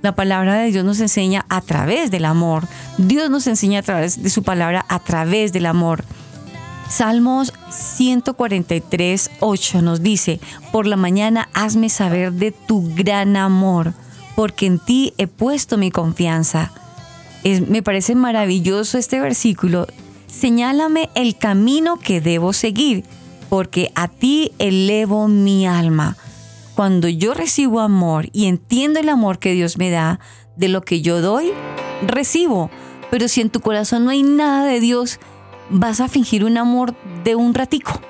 [0.02, 2.66] La palabra de Dios nos enseña a través del amor.
[2.98, 6.04] Dios nos enseña a través de su palabra, a través del amor.
[6.88, 10.40] Salmos 143, 8 nos dice,
[10.72, 13.92] por la mañana hazme saber de tu gran amor,
[14.36, 16.72] porque en ti he puesto mi confianza.
[17.44, 19.86] Es- me parece maravilloso este versículo.
[20.28, 23.04] Señálame el camino que debo seguir,
[23.48, 26.16] porque a ti elevo mi alma.
[26.78, 30.20] Cuando yo recibo amor y entiendo el amor que Dios me da,
[30.54, 31.50] de lo que yo doy,
[32.06, 32.70] recibo.
[33.10, 35.18] Pero si en tu corazón no hay nada de Dios,
[35.70, 38.00] vas a fingir un amor de un ratico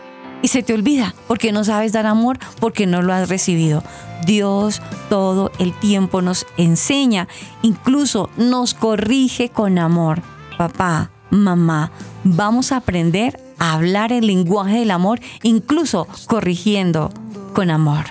[0.43, 3.83] y se te olvida porque no sabes dar amor porque no lo has recibido.
[4.27, 7.27] Dios todo el tiempo nos enseña,
[7.63, 10.21] incluso nos corrige con amor.
[10.59, 11.91] Papá, mamá,
[12.23, 17.11] vamos a aprender a hablar el lenguaje del amor, incluso corrigiendo
[17.53, 18.05] con amor.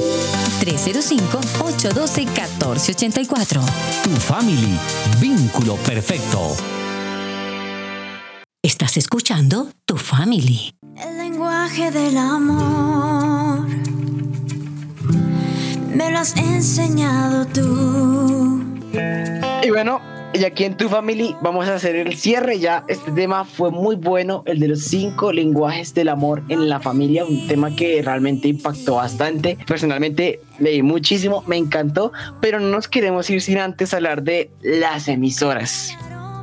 [0.62, 3.62] 305-812-1484.
[4.04, 4.80] Tu family.
[5.20, 6.58] Vínculo perfecto.
[8.64, 10.74] Estás escuchando Tu Family.
[10.98, 13.68] El lenguaje del amor
[15.94, 18.64] me lo has enseñado tú.
[19.62, 20.02] Y bueno,
[20.34, 22.84] y aquí en Tu Family vamos a hacer el cierre ya.
[22.88, 27.26] Este tema fue muy bueno, el de los cinco lenguajes del amor en la familia,
[27.26, 29.58] un tema que realmente impactó bastante.
[29.68, 32.12] Personalmente leí muchísimo, me encantó,
[32.42, 35.96] pero no nos queremos ir sin antes hablar de las emisoras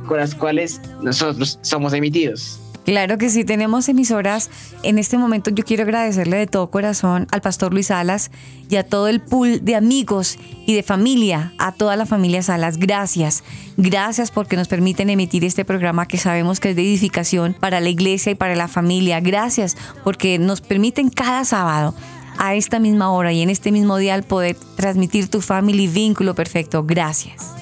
[0.07, 2.60] con las cuales nosotros somos emitidos.
[2.85, 4.49] Claro que sí, tenemos emisoras.
[4.81, 8.31] En este momento yo quiero agradecerle de todo corazón al pastor Luis Salas
[8.69, 12.77] y a todo el pool de amigos y de familia, a toda la familia Salas.
[12.77, 13.43] Gracias.
[13.77, 17.89] Gracias porque nos permiten emitir este programa que sabemos que es de edificación para la
[17.89, 19.19] iglesia y para la familia.
[19.19, 21.93] Gracias porque nos permiten cada sábado
[22.37, 26.83] a esta misma hora y en este mismo día poder transmitir tu family vínculo perfecto.
[26.83, 27.60] Gracias.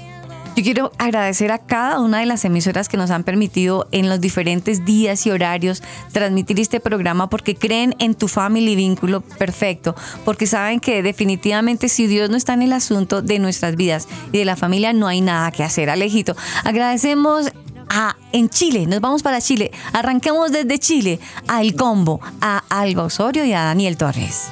[0.59, 4.19] Yo quiero agradecer a cada una de las emisoras que nos han permitido en los
[4.19, 5.81] diferentes días y horarios
[6.11, 9.95] transmitir este programa porque creen en tu family vínculo perfecto,
[10.25, 14.39] porque saben que definitivamente si Dios no está en el asunto de nuestras vidas y
[14.39, 15.89] de la familia no hay nada que hacer.
[15.89, 16.35] Alejito,
[16.65, 17.53] agradecemos
[17.87, 23.03] a, en Chile, nos vamos para Chile, arranquemos desde Chile, a El Combo, a Alba
[23.03, 24.49] Osorio y a Daniel Torres.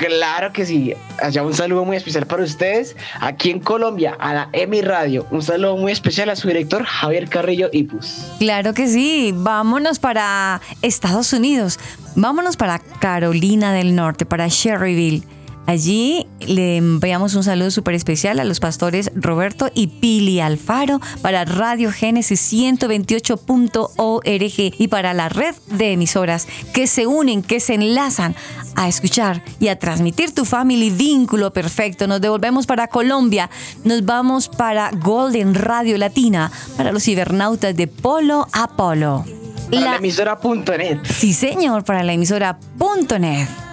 [0.00, 0.94] Claro que sí.
[1.22, 2.96] Allá un saludo muy especial para ustedes.
[3.20, 5.26] Aquí en Colombia, a la EMI Radio.
[5.30, 8.32] Un saludo muy especial a su director, Javier Carrillo Ipus.
[8.38, 11.78] Claro que sí, vámonos para Estados Unidos,
[12.16, 15.22] vámonos para Carolina del Norte, para Sherryville.
[15.66, 21.44] Allí le enviamos un saludo súper especial a los pastores Roberto y Pili Alfaro para
[21.44, 28.34] Radio Génesis 128.org y para la red de emisoras que se unen, que se enlazan
[28.74, 32.06] a escuchar y a transmitir tu family vínculo perfecto.
[32.06, 33.50] Nos devolvemos para Colombia,
[33.84, 39.24] nos vamos para Golden Radio Latina, para los cibernautas de Polo a Polo.
[39.70, 40.98] Para la, emisora.net.
[41.04, 43.69] Sí, señor, para la emisora.net.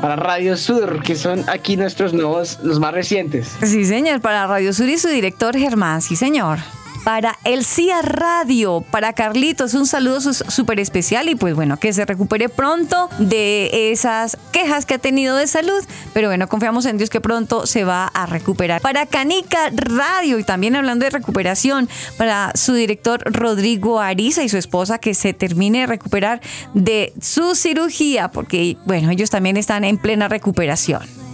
[0.00, 3.56] Para Radio Sur, que son aquí nuestros nuevos, los más recientes.
[3.62, 6.58] Sí, señor, para Radio Sur y su director Germán, sí, señor.
[7.04, 12.04] Para El CIA Radio, para Carlitos, un saludo súper especial y pues bueno, que se
[12.04, 15.82] recupere pronto de esas quejas que ha tenido de salud.
[16.12, 18.80] Pero bueno, confiamos en Dios que pronto se va a recuperar.
[18.80, 24.58] Para Canica Radio y también hablando de recuperación, para su director Rodrigo Ariza y su
[24.58, 26.40] esposa que se termine de recuperar
[26.74, 31.27] de su cirugía, porque bueno, ellos también están en plena recuperación.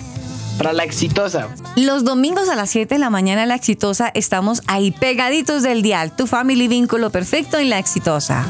[0.59, 1.49] Para la exitosa.
[1.77, 6.15] Los domingos a las 7 de la mañana La Exitosa estamos ahí pegaditos del dial.
[6.15, 8.47] Tu family vínculo perfecto en La Exitosa.